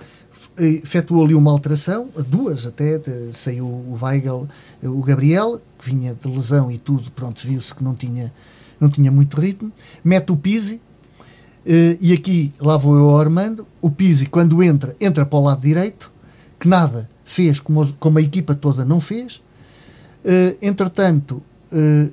[0.58, 4.48] efetuou ali uma alteração, duas até, de, saiu o Weigel,
[4.82, 8.32] o Gabriel, que vinha de lesão e tudo, pronto, viu-se que não tinha,
[8.78, 9.72] não tinha muito ritmo,
[10.04, 14.96] mete o Pizzi, uh, e aqui lá vou eu ao Armando, o Pizzi quando entra,
[15.00, 16.10] entra para o lado direito,
[16.58, 19.42] que nada fez como, como a equipa toda não fez,
[20.24, 21.42] uh, entretanto,
[21.72, 22.12] uh,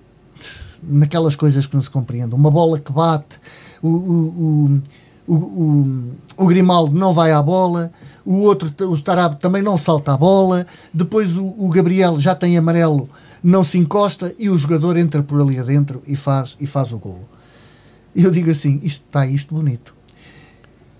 [0.82, 3.40] naquelas coisas que não se compreendem, uma bola que bate,
[3.84, 4.82] o, o,
[5.28, 7.92] o, o Grimaldo não vai à bola,
[8.26, 12.58] o outro, o Tarab também não salta a bola, depois o, o, Gabriel já tem
[12.58, 13.10] amarelo,
[13.44, 17.00] não se encosta e o jogador entra por ali adentro e faz, e faz o
[17.00, 17.28] golo.
[18.16, 19.96] E eu digo assim, isto está isto bonito.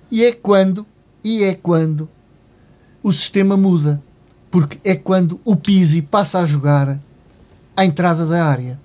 [0.10, 0.86] E é quando,
[1.24, 2.10] e é quando
[3.04, 4.02] o sistema muda,
[4.50, 7.00] porque é quando o Pizzi passa a jogar
[7.76, 8.80] à entrada da área.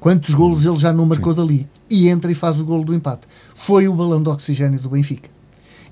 [0.00, 1.40] Quantos golos ele já não marcou Sim.
[1.40, 1.68] dali?
[1.88, 3.26] E entra e faz o golo do empate.
[3.54, 5.33] Foi o balão de oxigênio do Benfica.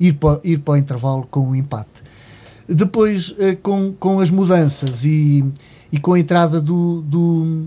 [0.01, 2.03] Ir para, ir para o intervalo com o empate.
[2.69, 5.45] Depois, eh, com, com as mudanças e,
[5.91, 7.67] e com a entrada do, do,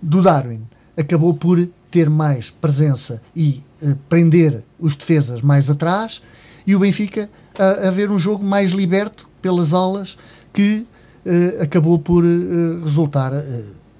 [0.00, 0.62] do Darwin,
[0.96, 6.22] acabou por ter mais presença e uh, prender os defesas mais atrás
[6.66, 10.18] e o Benfica a, a ver um jogo mais liberto pelas alas
[10.52, 10.86] que
[11.24, 13.32] uh, acabou por uh, resultar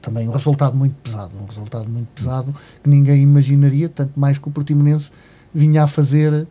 [0.03, 4.47] também um resultado muito pesado, um resultado muito pesado que ninguém imaginaria, tanto mais que
[4.47, 5.11] o Portimonense
[5.53, 6.47] vinha a fazer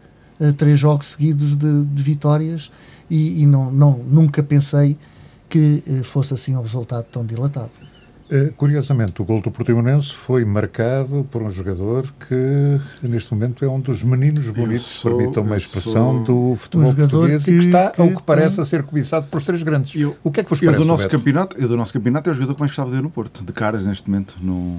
[0.58, 2.72] três jogos seguidos de, de vitórias
[3.10, 4.98] e, e, não, não, nunca pensei
[5.50, 7.72] que fosse assim um resultado tão dilatado.
[8.28, 13.70] Eh, curiosamente, o gol do Portimonense foi marcado por um jogador que, neste momento, é
[13.70, 17.92] um dos meninos bonitos, permitam uma expressão, do futebol um português que, e que está,
[17.92, 18.64] que ao que parece, tem...
[18.64, 19.96] a ser cobiçado por os três grandes.
[19.96, 22.32] Eu, o que é que vos parece, do nosso campeonato, Eu do nosso campeonato é
[22.32, 24.76] o jogador que mais gostava de ver no Porto, de caras neste momento, no...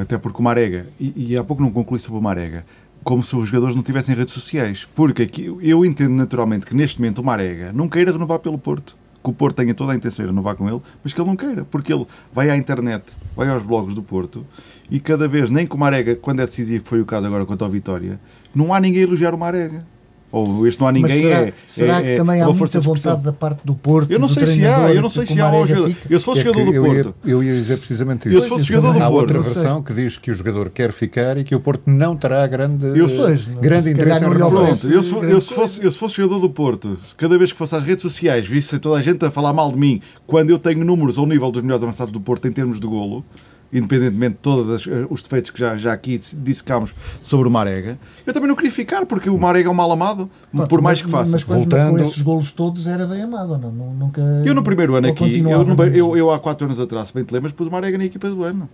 [0.00, 2.64] até porque o Marega, e, e há pouco não concluí sobre o Marega,
[3.04, 4.86] como se os jogadores não tivessem redes sociais.
[4.94, 8.96] Porque aqui, eu entendo naturalmente que neste momento o Marega não queira renovar pelo Porto
[9.22, 11.36] que o Porto tenha toda a intenção de renovar com ele, mas que ele não
[11.36, 13.04] queira, porque ele vai à internet,
[13.36, 14.46] vai aos blogs do Porto
[14.90, 17.44] e cada vez, nem com o Marega, quando é decisivo, que foi o caso agora
[17.44, 18.18] quanto ao Vitória,
[18.54, 19.84] não há ninguém a elogiar o Marega.
[20.30, 21.10] Ou este não há ninguém.
[21.10, 24.10] Mas será, é, será é, que também é, há muita vontade da parte do Porto?
[24.10, 25.96] Eu não sei se há, eu não sei se há um jogador.
[26.08, 27.14] Eu se fosse é jogador do eu Porto.
[27.24, 28.36] Ia, eu ia dizer precisamente isso.
[28.36, 29.34] Eu se fosse jogador do há Porto.
[29.34, 32.14] Há outra versão que diz que o jogador quer ficar e que o Porto não
[32.14, 35.98] terá grande, eu, pois, grande interesse em Pronto, eu se, eu, se fosse, eu se
[35.98, 39.24] fosse jogador do Porto, cada vez que fosse às redes sociais, visse toda a gente
[39.24, 42.20] a falar mal de mim, quando eu tenho números ao nível dos melhores avançados do
[42.20, 43.24] Porto em termos de golo
[43.72, 48.32] independentemente de todos eh, os defeitos que já, já aqui dissecámos sobre o Marega, eu
[48.32, 51.06] também não queria ficar, porque o Marega é um mal amado, Pronto, por mais mas,
[51.06, 51.32] que faça.
[51.32, 51.90] Mas quando, Voltando...
[51.90, 53.70] com esses golos todos era bem amado, não?
[53.70, 57.24] Nunca, eu no primeiro ano aqui, eu, eu, eu, há quatro anos atrás, se bem
[57.24, 58.68] te lembras, pus o Marega na equipa do ano.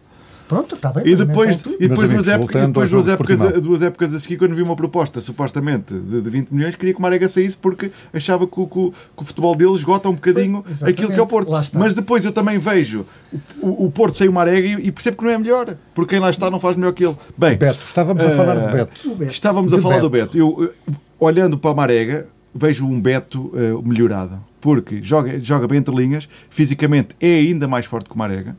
[0.48, 1.06] Pronto, está bem.
[1.06, 4.62] E depois, e depois duas, épocas, depois duas, épocas, duas épocas a seguir, quando vi
[4.62, 8.60] uma proposta supostamente de, de 20 milhões, queria que o Marega saísse porque achava que
[8.60, 11.50] o, que, que o futebol dele esgota um bocadinho aquilo que é o Porto.
[11.74, 15.16] Mas depois eu também vejo o, o, o Porto sem o Marega e, e, percebo
[15.16, 17.16] que não é melhor, porque quem lá está não faz melhor que ele.
[17.36, 19.14] Bem, Beto, estávamos uh, a falar de Beto.
[19.14, 19.32] Beto.
[19.32, 20.08] Estávamos de a falar Beto.
[20.08, 20.38] do Beto.
[20.38, 20.72] Eu,
[21.18, 26.28] olhando para o Marega, vejo um Beto uh, melhorado, porque joga, joga bem entre linhas,
[26.50, 28.54] fisicamente é ainda mais forte que o Marega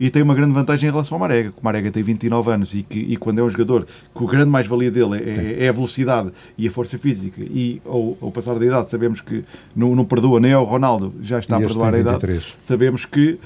[0.00, 2.74] e tem uma grande vantagem em relação ao Marega, que o Marega tem 29 anos
[2.74, 5.72] e que e quando é um jogador que o grande mais-valia dele é, é, a
[5.72, 9.44] velocidade e a força física e ao, ao passar da idade sabemos que
[9.76, 13.38] não, não perdoa nem ao Ronaldo, já está a perdoar a idade, sabemos que uh,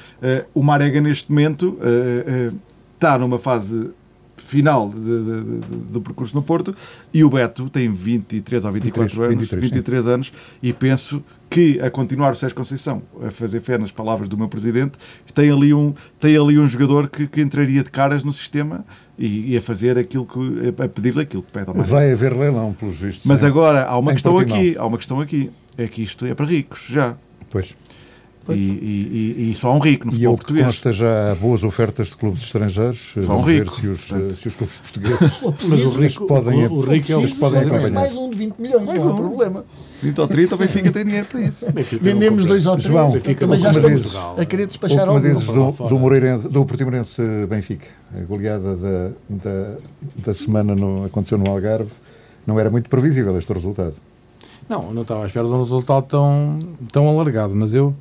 [0.55, 2.59] o Marega neste momento uh, uh,
[2.95, 3.91] está numa fase
[4.45, 6.75] final do percurso no Porto
[7.13, 10.33] e o Beto tem 23 ou 24 23, anos, 23, 23 anos
[10.63, 14.49] e penso que a continuar o Sérgio Conceição a fazer fé nas palavras do meu
[14.49, 14.99] presidente
[15.33, 18.85] tem ali um, tem ali um jogador que, que entraria de caras no sistema
[19.19, 22.73] e, e a fazer aquilo que a pedir-lhe aquilo que pede ao Vai haver leilão,
[22.73, 23.25] pelos vistos.
[23.25, 26.47] Mas agora há uma questão aqui, há uma questão aqui, é que isto é para
[26.47, 27.17] ricos já.
[27.51, 27.77] Pois.
[28.51, 30.67] E, e, e, só há um rico no futebol e português.
[30.67, 33.15] consta já há boas ofertas de clubes estrangeiros.
[33.21, 33.73] Só há um rico.
[33.73, 37.37] Se os, se os clubes portugueses mas o rico, podem, o, o rico é o
[37.37, 37.91] podem acompanhar.
[37.91, 39.17] Mais um de 20 milhões, mais não há um.
[39.17, 39.65] problema.
[40.03, 41.67] 20 ou 30, o Benfica tem dinheiro para isso.
[42.01, 46.49] Vendemos dois ou três, João, também já estamos a querer despachar dizes do, do, Moreirense,
[46.49, 49.77] do Portimonense Benfica, a goleada da, da,
[50.17, 51.91] da semana no, aconteceu no Algarve,
[52.47, 53.95] não era muito previsível este resultado.
[54.69, 56.59] Não, não estava à espera de um resultado tão,
[56.91, 57.95] tão alargado, mas eu.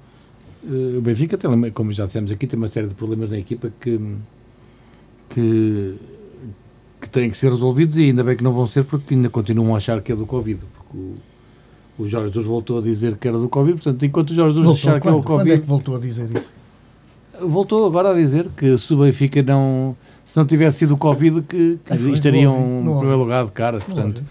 [0.65, 3.71] Eh, O Benfica, tem, como já dissemos aqui, tem uma série de problemas na equipa
[3.79, 3.99] que,
[5.29, 5.95] que,
[7.01, 9.73] que têm que ser resolvidos e ainda bem que não vão ser porque ainda continuam
[9.73, 10.61] a achar que é do Covid.
[10.73, 14.35] Porque o, o Jorge Jesus voltou a dizer que era do Covid, portanto, enquanto o
[14.35, 16.29] Jorge Jesus Voltou, achar que é o quando, quando é Covid, que voltou a dizer
[16.35, 16.53] isso?
[17.41, 19.95] voltou agora a dizer que se o Benfica não.
[20.25, 22.97] Se não tivesse sido o Covid, que, que Ah, estariam ouvi.
[22.99, 23.79] primeiro lugar de cara.
[23.79, 24.23] Portanto.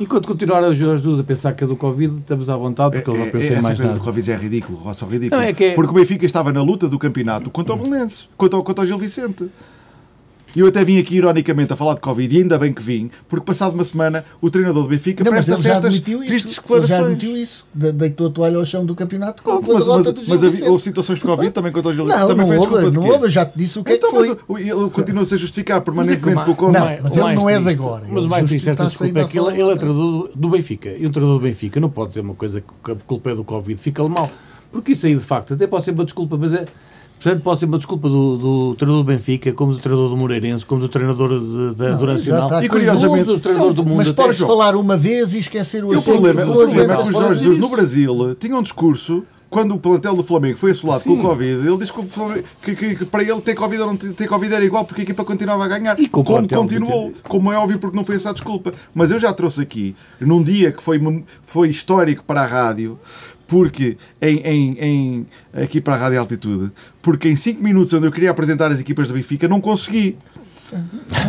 [0.00, 3.20] Enquanto continuarem os Jesus a pensar que é do Covid, estamos à vontade porque eles
[3.20, 3.94] não pensam em essa mais nada.
[3.94, 5.40] do Covid é ridículo, roça ridículo.
[5.40, 8.28] Não, é que é- Porque o Benfica estava na luta do campeonato contra o Belenenses,
[8.36, 9.48] contra, contra o Gil Vicente.
[10.56, 13.10] E eu até vim aqui ironicamente a falar de Covid, e ainda bem que vim,
[13.28, 16.60] porque passado uma semana o treinador do Benfica Não, mas presta festas tristes isso.
[16.72, 17.02] Ele já declarações.
[17.04, 17.66] admitiu isso.
[17.74, 20.20] De- Deitou a toalha ao chão do campeonato com, Pronto, com a mas, mas, do
[20.20, 20.68] Gil mas havia- Vicente.
[20.70, 22.20] houve situações de Covid também contra o Gil Vicente.
[22.20, 23.30] Não, também não foi a desculpa houve, não houve.
[23.30, 24.28] Já te disse o que então, é que foi.
[24.28, 26.78] mas o- ele continua-se a justificar permanentemente Mas é que o Covid.
[26.78, 28.06] Não, o mas ele não é de agora.
[28.10, 30.88] Mas o mais triste está-se desculpa é que ele, falar ele é treinador do, Benfica.
[30.90, 33.44] E um treinador do Benfica não pode dizer uma coisa que a culpa é do
[33.44, 34.30] Covid, fica-lhe mal.
[34.72, 36.64] Porque isso aí, de facto, até pode ser uma desculpa, mas é.
[37.20, 40.64] Portanto, pode ser uma desculpa do, do treinador do Benfica, como do treinador do Moreirense,
[40.64, 42.16] como do treinador de- da- Não, do Nacional.
[42.48, 43.96] exato, há e curiosamente, dos treinadores do mundo.
[43.96, 46.20] Mas até- podes falar uma vez e esquecer o E o assunto.
[46.22, 47.68] problema, o Não problema é que o Jorge Jesus no.
[47.68, 51.16] Brasil tinha um discurso quando o plantel do Flamengo foi assolado Sim.
[51.16, 53.80] com o Covid, ele disse que, o Flamengo- que- que- que para ele ter Covid
[53.80, 55.98] ou não ter ter Covid era igual porque a equipa continuava a ganhar.
[55.98, 58.72] E com o como plantel continuou, como é óbvio, porque não foi essa a desculpa.
[58.94, 61.00] Mas eu já trouxe aqui, num dia que foi,
[61.42, 62.98] foi histórico para a rádio,
[63.48, 65.26] porque em, em, em-
[65.60, 66.70] aqui para a Rádio Altitude,
[67.02, 70.16] porque em 5 minutos onde eu queria apresentar as equipas do Benfica, não consegui.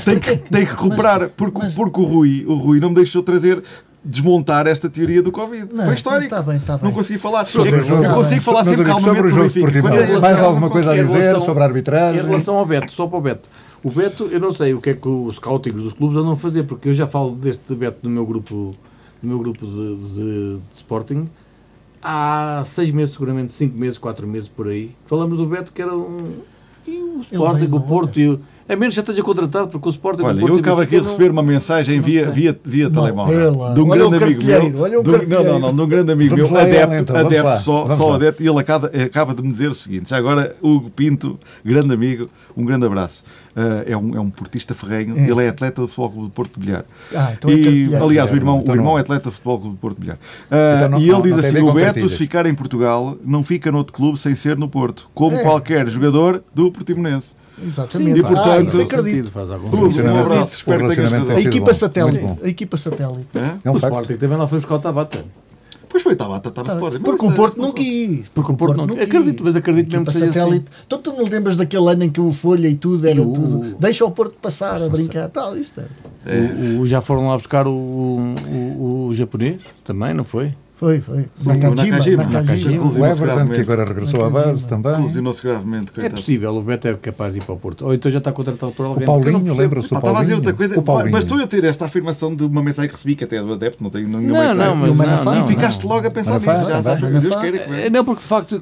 [0.06, 3.24] Tem que, tem que recuperar, porque, mas- porque o, Rui, o Rui não me deixou
[3.24, 3.64] trazer.
[4.02, 5.74] Desmontar esta teoria do Covid.
[5.74, 6.30] Não, foi histórico.
[6.34, 6.86] mas está bem, está bem.
[6.86, 7.46] Não consegui falar.
[7.46, 9.96] Sobre eu jogo- eu consigo falar sempre calmamente sobre o jogo Benfica.
[10.14, 12.22] é Mais alguma coisa a Em dizer relação- sobre a arbitragem?
[12.22, 13.50] Em relação ao Beto, só para o Beto.
[13.84, 16.36] O Beto, eu não sei o que é que os scouting dos clubes andam a
[16.38, 18.72] fazer, porque eu já falo deste Beto no meu grupo,
[19.22, 21.30] no meu grupo de, de- de Sporting
[22.02, 24.96] há seis meses, seguramente, cinco meses, quatro meses por aí.
[25.06, 26.42] Falamos do Beto que era um.
[26.86, 28.40] E o Sporting, o Porto e o.
[28.70, 30.22] A menos que já esteja contratado, porque o Sporting.
[30.22, 33.74] Olha, eu acabo aqui de receber uma mensagem via, via, via Não, telemóvel é lá.
[33.74, 34.82] de um Olha grande o amigo meu.
[34.84, 37.16] olha o de não, não, não, de um grande amigo Vamos meu, lá, adepto, então,
[37.16, 40.18] adepto lá, só, só adepto, e ele acaba, acaba de me dizer o seguinte: já
[40.18, 43.24] agora, Hugo Pinto, grande amigo, um grande abraço.
[43.56, 45.28] Ah, é, um, é um portista ferrenho, É.
[45.32, 46.86] ele é atleta do Futebol Clube do Porto de Bilhar.
[47.16, 48.04] Ah, então é e, cartilheiro.
[48.04, 48.98] aliás, o irmão, Então o irmão não.
[49.00, 50.18] é atleta do Futebol Clube do Porto de Bilhar.
[50.46, 53.72] Então não- e ele não- diz assim: o Beto, se ficar em Portugal, não fica
[53.72, 55.42] noutro clube sem ser no Porto, como É.
[55.42, 57.39] qualquer jogador do Portimonense.
[57.66, 58.20] Exatamente.
[58.20, 59.32] E, portanto, ah, isso acredito.
[59.32, 60.10] faz algum sentido.
[60.12, 61.36] um abraço, espero que o tenhas relacionamento razão.
[61.38, 62.40] A sido equipa satélite.
[62.44, 63.28] A equipa satélite.
[63.64, 63.94] É um O facto.
[63.94, 65.26] Sporting também lá foi buscar o Tabata.
[65.92, 67.00] Pois foi, estava está no Tá, Sporting.
[67.00, 68.30] porque o Porto isso é- não quis.
[68.30, 69.02] Porque o Porto não- quis.
[69.02, 70.66] acredito, mas acredito A mesmo que satélite.
[70.86, 73.34] Então tu não lembras daquele ano em que o Folha e tudo era E o-
[73.34, 73.76] tudo.
[73.80, 75.30] Deixa o Porto passar a brincar.
[75.30, 76.76] Tal, isso é.
[76.78, 80.54] O- o- já foram lá buscar o, o, o japonês também, não foi?
[80.80, 81.26] Foi, foi.
[81.36, 81.68] Sim, Nakajima.
[81.70, 82.24] o Nakajima.
[82.24, 82.84] Nakajima.
[82.86, 84.96] O Everton, que agora regressou à base também.
[85.02, 86.16] Lesionou-se gravemente, É coitado.
[86.16, 87.86] possível, o Beto é capaz de ir para o Porto.
[87.86, 89.04] Ou então já está contratado por alguém.
[89.04, 90.38] O Paulinho, lembra-se do Pá, estava a dizer Paulinho?
[90.38, 91.12] outra coisa, O Paulinho.
[91.12, 93.42] mas estou eu a ter esta afirmação de uma mensagem que recebi, que até é
[93.42, 94.66] do adepto, não tenho nenhuma Não, mensagem.
[94.68, 95.36] não, mas E não, Manafá?
[95.36, 98.06] não, E ficaste logo a pensar Manafá nisso, já sabes, Deus queira que É, Não,
[98.06, 98.58] porque de facto,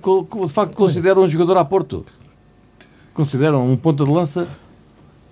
[0.47, 2.03] de facto consideram um jogador a Porto.
[3.13, 4.47] Consideram um ponta de lança.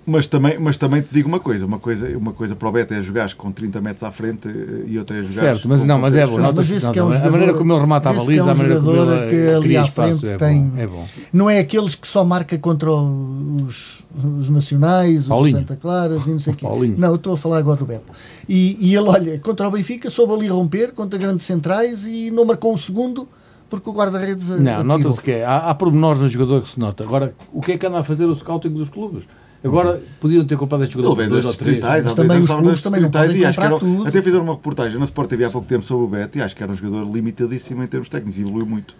[0.07, 2.93] Mas também, mas também te digo uma coisa, uma coisa, uma coisa para o Beto
[2.93, 5.97] é jogar com 30 metros à frente eh, e outra é jogar Certo, mas não,
[5.97, 6.33] mas é bom.
[6.37, 8.13] Não, nota-se- mas esse nota- que é um a jogador- maneira como ele remata a
[8.13, 10.37] que baliza, é um a maneira como ele que ali cria à espaço, frente é
[10.37, 10.77] tem- bom.
[10.77, 11.07] É bom.
[11.33, 14.03] Não é aqueles que só marca contra os,
[14.37, 15.57] os nacionais, os Paulinho.
[15.57, 16.65] Santa Claras e não sei o quê.
[16.65, 16.95] Paulinho.
[16.99, 18.05] Não, eu estou a falar agora do Beto.
[18.47, 22.45] E, e ele, olha, contra o Benfica soube ali romper contra grandes centrais e não
[22.45, 23.27] marcou o segundo
[23.69, 25.45] porque o guarda-redes Não, nota-se que é.
[25.45, 27.03] Há, há pormenores no jogador que se nota.
[27.03, 29.23] Agora, o que é que anda a fazer o scouting dos clubes?
[29.65, 31.75] Agora, podiam ter comprado este jogador Ele vem dois das ou três.
[31.77, 34.07] distritais, Mas há também os clubes também não podem e acho que era- tudo.
[34.07, 36.55] Até fizeram uma reportagem na Sport TV há pouco tempo sobre o Beto e acho
[36.55, 38.93] que era um jogador limitadíssimo em termos técnicos e evoluiu muito.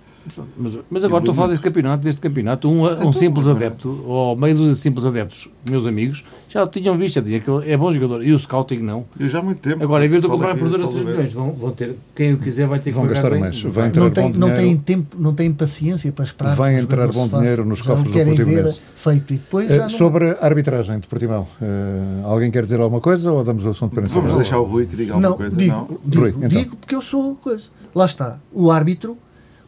[0.58, 2.70] Mas, mas agora estou a falar deste campeonato, deste campeonato.
[2.70, 7.40] Um, um simples adepto, ou meio dos simples adeptos, meus amigos, já tinham visto, já
[7.40, 8.24] que é bom jogador.
[8.26, 9.06] E o scouting não.
[9.20, 9.84] Eu já há muito tempo.
[9.84, 11.96] Agora, em vez de comprar por 2 ou falo 3 do milhões, vão, vão ter,
[12.16, 13.40] quem o quiser vai ter que Vão gastar bem.
[13.40, 13.62] mais.
[13.62, 13.88] Vai.
[13.88, 17.28] Entrar Não bom tem, não, tem tempo, não tem paciência para esperar Vai entrar bom
[17.28, 18.82] dinheiro nos Já cofres do querem ver Portimonense.
[18.96, 19.90] feito e depois Eh, já não...
[19.90, 23.94] Sobre a arbitragem de Portimão, eh, alguém quer dizer alguma coisa ou damos o assunto
[23.94, 25.56] para Vamos deixar o Rui que diga alguma Não, coisa.
[25.56, 26.00] digo, não?
[26.06, 26.50] digo, Rui, então.
[26.50, 27.66] digo porque eu sou coisa.
[27.94, 28.40] Lá está.
[28.54, 29.18] O árbitro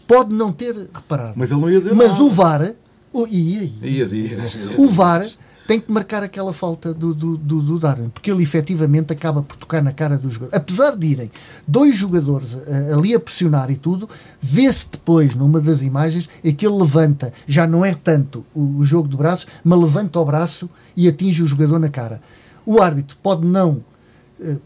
[0.07, 1.33] pode não ter reparado.
[1.35, 2.23] Mas ele não ia dizer Mas nada.
[2.23, 2.73] o VAR,
[3.13, 3.89] o, ia, ia.
[3.89, 4.57] Ias, ias.
[4.77, 5.27] o VAR
[5.67, 9.57] tem que marcar aquela falta do, do, do, do Darwin, porque ele efetivamente acaba por
[9.57, 10.55] tocar na cara do jogador.
[10.55, 11.31] Apesar de irem
[11.67, 14.09] dois jogadores eh, ali a pressionar e tudo,
[14.41, 18.85] vê-se depois numa das imagens é que ele levanta, já não é tanto o, o
[18.85, 22.21] jogo de braços, mas levanta o braço e atinge o jogador na cara.
[22.65, 23.83] O árbitro pode não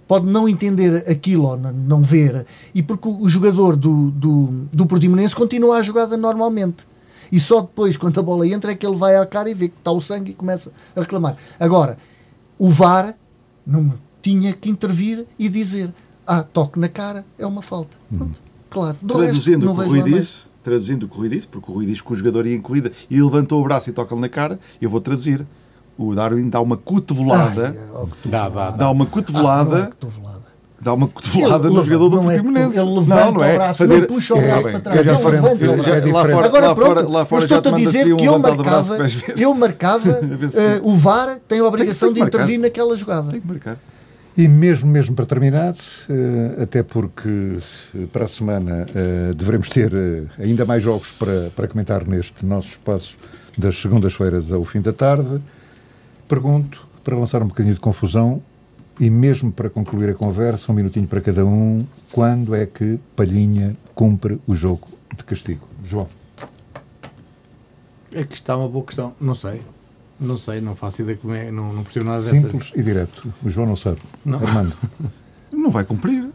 [0.08, 5.36] pode não entender aquilo ou não ver, e porque o jogador do, do, do Portimonense
[5.36, 6.86] continua a jogada normalmente.
[7.32, 9.70] E só depois, quando a bola entra, é que ele vai à cara e vê
[9.70, 11.38] que está o sangue e começa a reclamar.
[11.58, 11.98] Agora,
[12.60, 13.16] o VAR
[13.66, 15.94] não tinha que intervir e dizer:
[16.28, 17.96] Ah, toque na cara, é uma falta.
[18.16, 18.36] Pronto,
[18.70, 18.98] claro.
[19.02, 21.86] Do resto, Traduzindo não o disse, traduzindo o que o Rui disse, porque o Rui
[21.86, 24.60] diz que o jogador ia em corrida e levantou o braço e toca-lhe na cara,
[24.82, 25.46] eu vou traduzir.
[26.04, 28.78] O Darwin dá uma cotovelada, é, ó, que tu- Dá, dá, dá.
[28.78, 29.92] dá uma Ah, não é cotovelada,
[30.82, 32.80] dá uma cotovelada no jogador do não é Portimonense.
[32.80, 35.54] ele levanta o braço, não puxa o É, braço bem, para trás, é ele levanta
[35.54, 36.12] o Já- braço.
[36.12, 38.26] lá fora- Agora lá pronto, fora- lá fora eu estou-te a dizer assim um que
[38.26, 40.10] eu de braço marcava, eu marcava,
[40.56, 43.32] eh, o VAR tem a obrigação Tem de intervir naquela jogada.
[43.32, 43.78] Tem que marcar.
[44.38, 45.76] E mesmo, mesmo para terminar,
[46.10, 47.58] eh, até porque
[47.96, 49.92] eh, para a semana eh, devemos ter
[50.40, 53.18] ainda mais jogos para, para comentar neste nosso espaço
[53.58, 55.42] das segundas-feiras ao fim da tarde,
[56.36, 58.42] pergunto, para lançar um bocadinho de confusão
[58.98, 63.76] e mesmo para concluir a conversa, um minutinho para cada um, quando é que Palhinha
[63.94, 65.68] cumpre o jogo de castigo?
[65.84, 66.08] João.
[68.14, 69.14] É que está uma boa questão.
[69.20, 69.62] Não sei.
[70.18, 71.52] Não sei, não faço ideia como é.
[71.52, 72.36] Não, não percebo nada dessa.
[72.36, 73.34] Simples e direto.
[73.44, 73.98] O João não sabe.
[74.24, 74.38] Não.
[74.40, 74.74] Armando.
[75.52, 76.30] Não vai cumprir.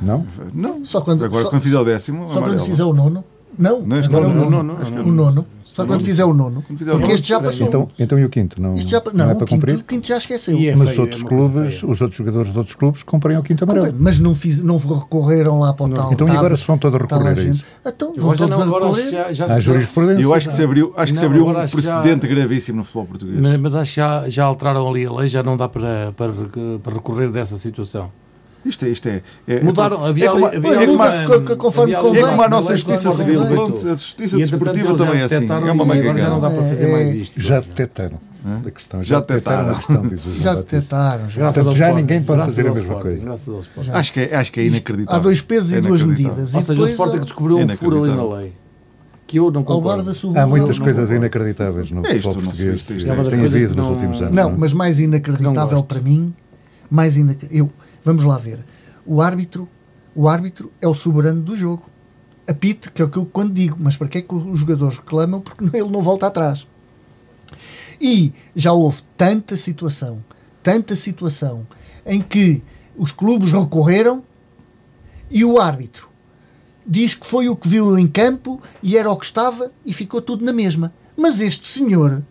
[0.00, 0.26] Não?
[0.54, 0.82] Não.
[0.84, 2.64] Só quando- Agora, só- quando fizer o décimo, Só quando amarelo.
[2.64, 3.22] fizer o nono.
[3.58, 4.78] Não, Não, este agora não, é o não, nono.
[4.78, 5.46] não, não, O nono.
[5.64, 6.60] Só quando fizer o nono.
[6.60, 7.66] O Porque nono, este já passou.
[7.66, 8.62] Então, então e o quinto?
[8.62, 9.76] Não, já, não, não, é o, para quinto, cumprir?
[9.76, 10.56] o quinto já esqueceu.
[10.58, 13.64] É Mas feio, outros é clubes, os outros jogadores de outros clubes cumprem ao quinto
[13.64, 13.94] amarelo.
[14.00, 16.10] Mas não, fiz, não recorreram lá para o tal.
[16.14, 17.64] Então, e agora se vão todos estava recorrer a isso?
[17.84, 19.10] Então vão todos não, a recorrer.
[19.10, 20.22] já, já, Há já- jurisprudência.
[20.22, 23.04] Eu acho que se abriu, acho que se Não, abriu um precedente gravíssimo no futebol
[23.06, 23.38] português.
[23.38, 26.32] Mas, mas acho que já, já alteraram ali a lei, já não dá para, para,
[26.82, 28.10] para recorrer dessa situação.
[28.66, 29.22] Isto é, isto é.
[29.46, 32.08] é Mudaram, é, havia como, ali- é, havia como, ali muda-se uma- co- conforme havia
[32.08, 32.24] convém.
[32.24, 33.46] é como a nossa justiça conforme civil.
[33.46, 35.46] Pronto, a justiça desportiva também é assim.
[35.46, 37.40] É uma e agora já não dá para fazer É, mais isto.
[37.40, 38.20] Já detectaram
[38.66, 39.02] a questão.
[39.02, 40.54] Já Já detectaram a questão, diz Já Batista.
[40.56, 41.30] detectaram.
[41.30, 41.52] Já.
[41.52, 43.36] Portanto, já ninguém pode graças fazer a mesma coisa.
[43.92, 45.20] Acho que é, acho que é inacreditável.
[45.20, 46.54] Há dois pesos É e duas medidas.
[46.54, 48.52] Ou E seja, o Sporting descobriu um furo ali na lei.
[49.28, 50.08] Que eu não concordo.
[50.36, 52.80] Há muitas não coisas inacreditáveis no É futebol não sei, português.
[52.80, 54.34] isto- é Tem havido nos não- últimos anos.
[54.34, 54.54] Não, é?
[54.56, 56.32] mas mais Não inacreditável para mim,
[56.88, 57.64] mais inacreditável.
[57.66, 57.70] Eu,
[58.06, 58.64] vamos lá ver.
[59.04, 59.68] O árbitro,
[60.14, 61.90] o árbitro é o soberano do jogo.
[62.48, 64.98] Apite, que é o que eu quando digo, mas para que é que os jogadores
[64.98, 65.40] reclamam?
[65.40, 66.66] Porque ele não volta atrás.
[68.00, 70.24] E já houve tanta situação,
[70.62, 71.66] tanta situação
[72.04, 72.62] em que
[72.96, 74.22] os clubes recorreram
[75.28, 76.08] e o árbitro
[76.86, 80.22] diz que foi o que viu em campo e era o que estava e ficou
[80.22, 80.94] tudo na mesma.
[81.16, 82.22] Mas este senhor,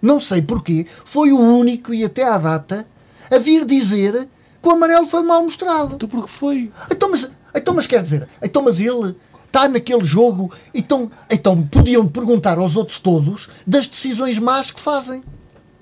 [0.00, 2.86] não sei porquê, foi o único e até à data
[3.30, 4.26] a vir dizer
[4.62, 5.94] que o amarelo foi mal mostrado.
[5.94, 6.70] Então porque foi?
[6.90, 9.14] Então, mas, então, mas quer dizer, então, mas ele
[9.46, 15.22] está naquele jogo, então, então podiam perguntar aos outros todos das decisões más que fazem.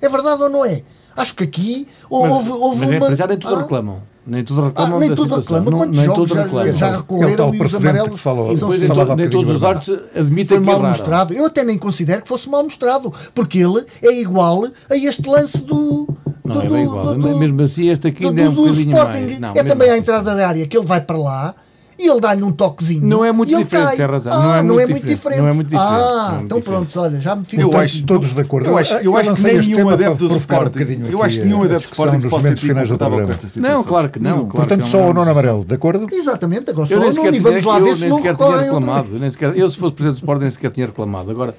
[0.00, 0.82] É verdade ou não é?
[1.16, 3.06] Acho que aqui houve, houve Mas é, uma.
[3.06, 4.02] para já nem todos Ah, reclamam.
[4.26, 5.56] Nem todos ah, reclamam nem da tudo situação.
[5.56, 5.70] reclama.
[5.70, 6.72] Não- Quantos nem jogos já, reclamam.
[6.72, 9.28] já É o recorreram e os amarelos que falou- E são depois nem, to- nem
[9.30, 10.88] todos os árbitros admitem foi que mal erraram.
[10.88, 11.34] mostrado.
[11.34, 15.58] Eu até nem considero que fosse mal mostrado, porque ele é igual a este lance
[15.62, 16.08] do.
[16.44, 17.04] Não, do, é do- bem igual.
[17.04, 19.20] do- do- mesmo assim, este aqui do, ainda é um do- do Sporting.
[19.20, 19.40] mais.
[19.40, 20.00] Não, é também à assim.
[20.00, 21.54] entrada da área que ele vai para lá
[21.98, 23.06] e ele dá-lhe um toquezinho.
[23.06, 23.96] Não é muito e ele diferente, cai.
[23.96, 24.32] tem razão.
[24.32, 25.16] Ah, Não é não muito é muito diferente.
[25.16, 25.40] diferente.
[25.40, 25.90] Não é muito diferente.
[25.92, 26.86] Ah, é muito então diferente.
[26.92, 27.62] pronto, olha, já me fico.
[27.62, 28.66] Eu acho- todos de acordo.
[28.68, 30.78] Eu acho, eu acho que nem nenhum adepto do um Sporting.
[30.78, 33.32] bocadinho Eu acho que nenhum adepto do Sporting pode momentos sentir finais do com programa.
[33.32, 33.76] esta situação.
[33.76, 34.32] Não, claro que não.
[34.46, 36.06] Claro Portanto, que só o nono amarelo, de acordo?
[36.12, 38.10] Exatamente, agora só Eu nem não, sequer e tinha, vamos lá eu ver se nem
[38.10, 39.08] não reclamado.
[39.54, 41.30] Eu, se fosse presidente do Sporting, nem sequer tinha reclamado.
[41.30, 41.54] Agora,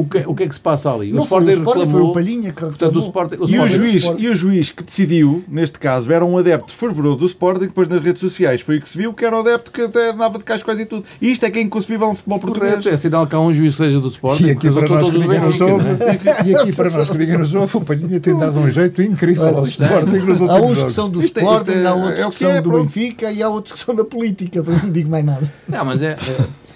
[0.00, 1.12] o que, o que é que se passa ali?
[1.12, 2.10] Não foi o Sporting Sporting, foi reclamou.
[2.10, 3.08] o Palhinha que Portanto, o reclamou.
[3.08, 4.22] Sporting, o E o, Sporting- juiz, Sporting.
[4.22, 8.02] e o juiz que decidiu, neste caso, era um adepto fervoroso do Sporting, depois nas
[8.02, 10.44] redes sociais foi o que se viu, que era um adepto que até andava de
[10.44, 11.04] cascóis e tudo.
[11.20, 12.86] E isto é que é inconcebível no futebol português.
[12.86, 14.44] É sinal que há um juiz que seja do Sporting.
[14.44, 16.46] E aqui para nós que ninguém nos ouve, é?
[16.48, 19.46] e aqui para nós que ninguém nos ouve, o Palhinha tem dado um jeito incrível
[19.58, 20.94] ao Sporting nos Há uns que jogos.
[20.94, 22.84] são do Isto é- Sporting, é- há outros é o que são é, do pronto.
[22.84, 25.52] Benfica e há outros que são da política, para não digo mais nada.
[25.68, 26.67] Não, mas é, é- é-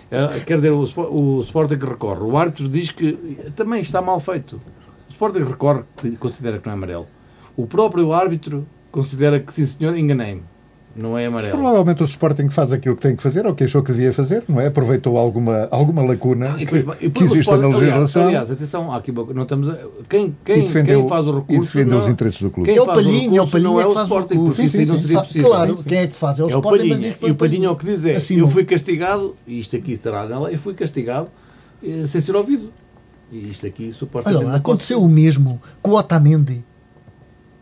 [0.47, 2.21] quer dizer, o, o Sporting recorre.
[2.21, 3.13] O árbitro diz que
[3.57, 4.57] também está mal feito.
[5.09, 5.83] O Sporting recorre,
[6.19, 7.07] considera que não é amarelo.
[7.57, 10.43] O próprio árbitro considera que, sim senhor, enganei-me.
[10.95, 11.53] Não é Mas amarelo.
[11.63, 14.45] provavelmente o Sporting faz aquilo que tem que fazer, ou que achou que devia fazer,
[14.47, 14.67] não é?
[14.67, 18.27] Aproveitou alguma, alguma lacuna E que, depois- e que o existe na Sporting- aliás, legislação
[18.27, 21.35] Aliás, atenção, há aqui não estamos a- quem, e quem, defendeu, quem faz o e
[21.37, 21.61] recurso.
[21.63, 22.69] defendeu não- os interesses do clube.
[22.69, 24.35] Quem É o faz o Palhinha, é o não é que o faz o Sporting,
[24.35, 24.61] recurso.
[24.63, 25.01] Sim, sim, não sim.
[25.03, 25.49] seria Ah, possível.
[25.49, 26.39] claro, quem é que faz?
[26.39, 28.17] É o É o Sporting, mas para E o Palhinha é o que diz é,
[28.17, 28.47] Assinou.
[28.47, 31.29] eu fui castigado, e isto aqui estará na lei, eu fui castigado
[31.83, 32.71] eh, sem ser ouvido.
[33.33, 34.45] E isto aqui Olha supostamente.
[34.45, 36.63] lá, aconteceu o mesmo com o Otamendi,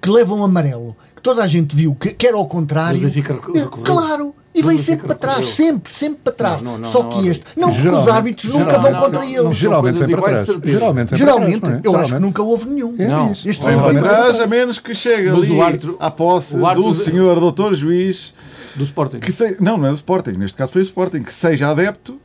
[0.02, 3.06] que leva um amarelo, que toda a gente viu que, que era ao contrário.
[3.06, 3.68] Eh.
[3.84, 5.72] Claro, E vem sempre para trás, recorreu.
[5.74, 6.62] sempre, sempre para trás.
[6.62, 7.44] Não, não, não, Só que este.
[7.56, 10.46] Não, porque os Geralmente- árbitros nunca geralmente- vão contra não, Geralmente vem para trás.
[10.46, 10.78] certeza.
[10.80, 11.76] Geralmente Geralmente, trás, é?
[11.76, 12.20] eu acho que Geralmente.
[12.26, 12.94] nunca houve nenhum.
[12.98, 13.32] É Não.
[13.32, 13.48] isso.
[13.48, 16.66] Este Vem para trás, a menos que chegue Mas ali o árbitro- à posse o
[16.66, 18.34] árbitro- do senhor doutor juiz,
[18.74, 19.18] Do Sporting.
[19.18, 22.18] que se- não, não é do Sporting, neste caso foi o Sporting, que seja adepto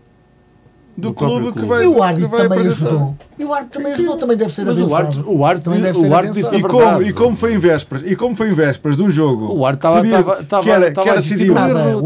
[0.97, 1.67] do, Do clube, próprio que clube.
[1.67, 2.85] vai E o árbitro vai também apresentar.
[2.85, 3.15] ajudou.
[3.37, 5.01] E o árbitro também ajudou, também deve ser Mas o avançado.
[5.07, 7.57] árbitro, o árbitro, Também deve o ser árbitro disse E como, e como foi em
[7.57, 10.63] vésperas, e como foi em vésperas de um jogo, O árbitro estava- podia- estava- estava-
[10.63, 11.99] que era, que era a decidido o a árbitro,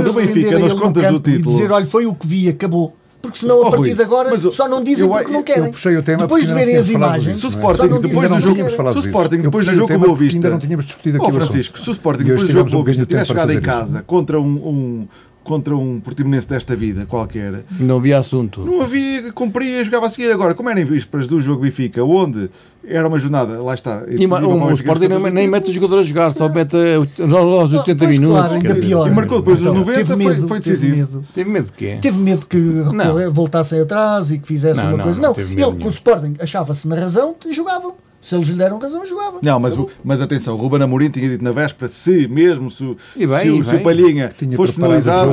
[0.00, 1.54] o do Benfica nas contas do campo e título.
[1.56, 2.94] dizer, olha, foi o que vi, acabou.
[3.22, 5.30] Porque senão, Oh, a partir Rui, de agora, mas o- só não dizem eu- porque
[5.30, 5.70] não eu querem.
[5.70, 7.50] puxei o tema Depois de verem as imagens, disso, Se o é?
[7.50, 9.00] Sporting, depois do jogo- Se o.
[9.00, 11.26] Sporting, Eu depois do o jogo o Boa porque Ainda Vista- não tínhamos discutido aqui
[11.26, 11.40] o assunto.
[11.44, 14.40] Francisco, se o Sporting depois do jogo o Boa Vista tivesse jogado em casa contra
[14.40, 15.06] um-
[15.42, 18.60] contra um portimonense desta vida qualquer, Não havia assunto.
[18.64, 20.30] não havia, cumpria, jogava a seguir.
[20.30, 22.50] Agora, como era em vésperas do jogo Benfica, onde
[22.84, 24.04] era uma jornada, lá está.
[24.08, 25.74] E ma- um, o Sporting nem, nem mete o título.
[25.86, 28.38] jogador a jogar, só mete aos aos 80 Pois, minutos.
[28.38, 29.06] claro, ainda pior.
[29.08, 30.96] E marcou depois dos Então, 90, teve foi- medo, foi teve decisivo.
[31.16, 31.24] medo.
[31.34, 31.98] Teve medo de quê?
[32.00, 33.32] Teve medo que Não.
[33.32, 35.20] voltassem atrás e que fizessem Não, uma não, coisa.
[35.20, 37.94] não Não, teve ele com o Sporting achava-se na razão e jogavam.
[38.20, 39.38] Se eles lhe deram razão, jogava.
[39.42, 42.84] Não, mas, o- mas atenção, o Ruben Amorim tinha dito na véspera, se mesmo se,
[42.84, 45.32] o- E bem, se, e o, se o Palhinha fosse penalizado,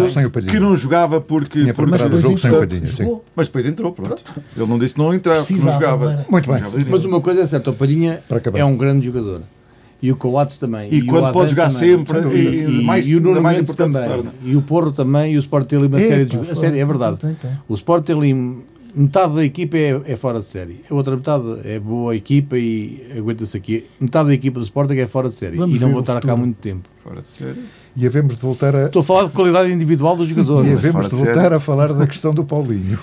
[0.49, 1.61] que não jogava porque...
[1.61, 3.19] Tinha porque preparado o jogo sem o Palhinha, sim.
[3.35, 4.23] Mas depois entrou, pronto.
[4.55, 6.25] Ele não disse que não entrava, que não jogava.
[6.29, 6.61] Muito bem.
[6.89, 8.21] Mas uma coisa é certa, o Palhinha
[8.53, 9.41] é um grande jogador.
[10.01, 10.93] E o Coates também.
[10.93, 11.97] E o quando pode jogar também.
[11.97, 14.25] sempre, Sem e- e mais- e o Nuno mais também.
[14.43, 15.33] E o Porro também.
[15.33, 16.57] E o Sport tem ali uma Epa, série de jogadores.
[16.57, 17.17] A série, é verdade.
[17.17, 17.49] Tem, tem.
[17.67, 18.59] O Sport tem ali
[18.95, 20.81] metade da equipa é, é fora de série.
[20.89, 23.85] A outra metade é boa equipa e aguenta-se aqui.
[23.99, 25.57] Metade da equipa do Sporting é fora de série.
[25.57, 26.87] Vamos e não vou estar cá muito tempo.
[27.03, 27.59] Fora de série.
[27.95, 30.65] E havemos de voltar a, Estou a falar de qualidade individual do jogador.
[30.65, 31.55] E havemos de voltar série.
[31.55, 32.99] a falar da questão do Paulinho,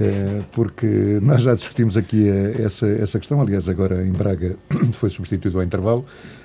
[0.00, 0.86] Eh, porque
[1.22, 3.40] nós já discutimos aqui eh, essa, essa questão.
[3.40, 4.56] Aliás, agora em Braga
[4.92, 6.04] foi substituído ao intervalo,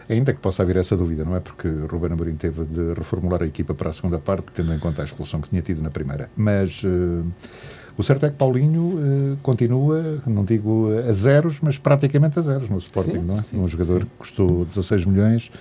[0.09, 1.39] ainda que possa haver essa dúvida, não é?
[1.39, 5.01] Porque Ruben Amorim teve de reformular a equipa para a segunda parte, tendo em conta
[5.01, 6.29] a expulsão que tinha tido na primeira.
[6.35, 7.23] Mas eh,
[7.97, 8.99] o certo é que Paulinho
[9.33, 13.41] eh, continua, não digo a zeros, mas praticamente a zeros no Sporting, Sim, não é?
[13.41, 15.51] sim, um jogador que custou 16 milhões.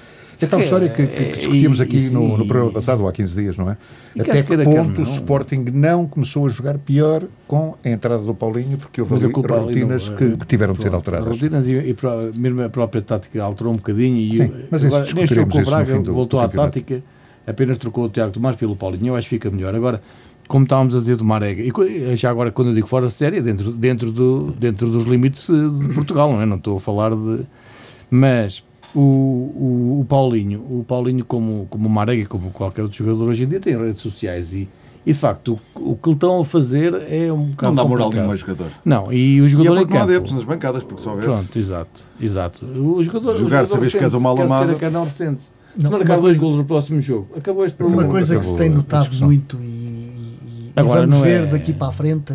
[0.41, 2.49] É tal Que- história que, que é- discutíamos e- aqui e no, no sim.
[2.49, 3.76] programa passado, ou há 15 dias, não é?
[4.18, 5.05] Até que quer ponto o.
[5.05, 10.16] Sporting não começou a jogar pior com a entrada do Paulinho, porque houve rotinas não-
[10.16, 11.28] que, que tiveram de ser alteradas.
[11.28, 11.97] Rotinas e, e
[12.37, 15.51] mesmo a própria tática alterou um bocadinho e Sim, o- mas isso agora, neste jogo
[15.53, 17.03] com o isso no Braga fim do- voltou à tática,
[17.47, 19.72] apenas trocou o Tiago Tomás pelo Paulinho, eu acho que fica melhor.
[19.76, 20.03] Agora,
[20.53, 23.14] como estávamos a dizer do Marega, e co- já agora quando eu digo fora de
[23.14, 26.44] série, é dentro, dentro, do, dentro dos limites eh, de Portugal, não é?
[26.46, 27.40] Não estou a falar de...
[28.11, 28.62] Mas
[28.94, 33.44] o, o, o Paulinho, o Paulinho como, como o Marega, como qualquer outro jogador hoje
[33.44, 34.68] em dia, tem redes sociais e,
[35.07, 37.88] e de facto o, o que lhe estão a fazer é um bocado Não dá
[37.88, 38.66] moral nenhuma ao jogador.
[38.84, 41.14] Não, e o E é jogador em porque não há adeptos nas bancadas, porque só
[41.14, 42.66] vê Pronto, exato, exato.
[42.66, 44.76] O jogador, Jogar, jogador sabes que és uma alamada.
[45.74, 48.03] Se marcar dois golos no próximo jogo, acabou este problema.
[48.03, 49.82] Uma coisa que se tem notado muito e,
[50.75, 52.35] e- e Agora, vamos não ver é- daqui para a frente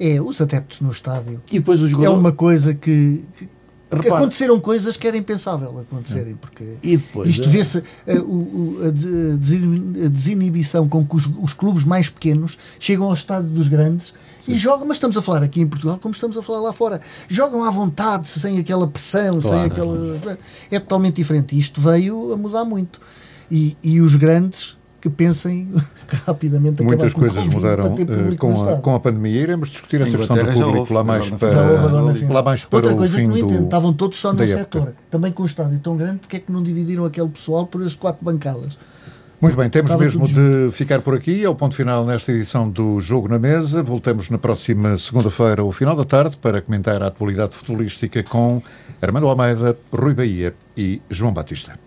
[0.00, 1.40] é os adeptos no estádio.
[1.50, 2.18] E depois o É jogador...
[2.18, 3.48] uma coisa que, que-
[4.02, 8.90] que aconteceram coisas que era impensável acontecerem, porque e depois, isto é- vê-se eh, a,
[9.36, 14.12] desin- a desinibição com que os, os clubes mais pequenos chegam ao estádio dos grandes
[14.46, 17.00] e jogam, mas estamos a falar aqui em Portugal como estamos a falar lá fora.
[17.28, 19.66] Jogam à vontade, sem aquela pressão, sem Claro.
[19.66, 20.38] aquela.
[20.70, 21.58] É totalmente diferente.
[21.58, 22.98] Isto veio a mudar muito.
[23.50, 25.68] E, e os grandes que pensem
[26.26, 29.42] rapidamente Muitas com o coisas Covid mudaram eh, com, a, com a pandemia.
[29.42, 31.50] Iremos discutir essa questão do público houve, lá mais para,
[32.28, 34.42] lá mais para Outra o coisa que fim não do, entendo, estavam todos só no
[34.42, 34.58] época.
[34.58, 37.82] setor, também com um estádio tão grande, porque é que não dividiram aquele pessoal por
[37.82, 38.78] as quatro bancadas?
[39.40, 41.44] Muito bem, temos Estava mesmo de ficar por aqui.
[41.44, 43.84] É o ponto final nesta edição do Jogo na Mesa.
[43.84, 48.60] Voltamos na próxima segunda-feira, ao final da tarde, para comentar a atualidade futebolística com
[49.00, 51.78] Armando Almeida, Rui Bahia e João Batista.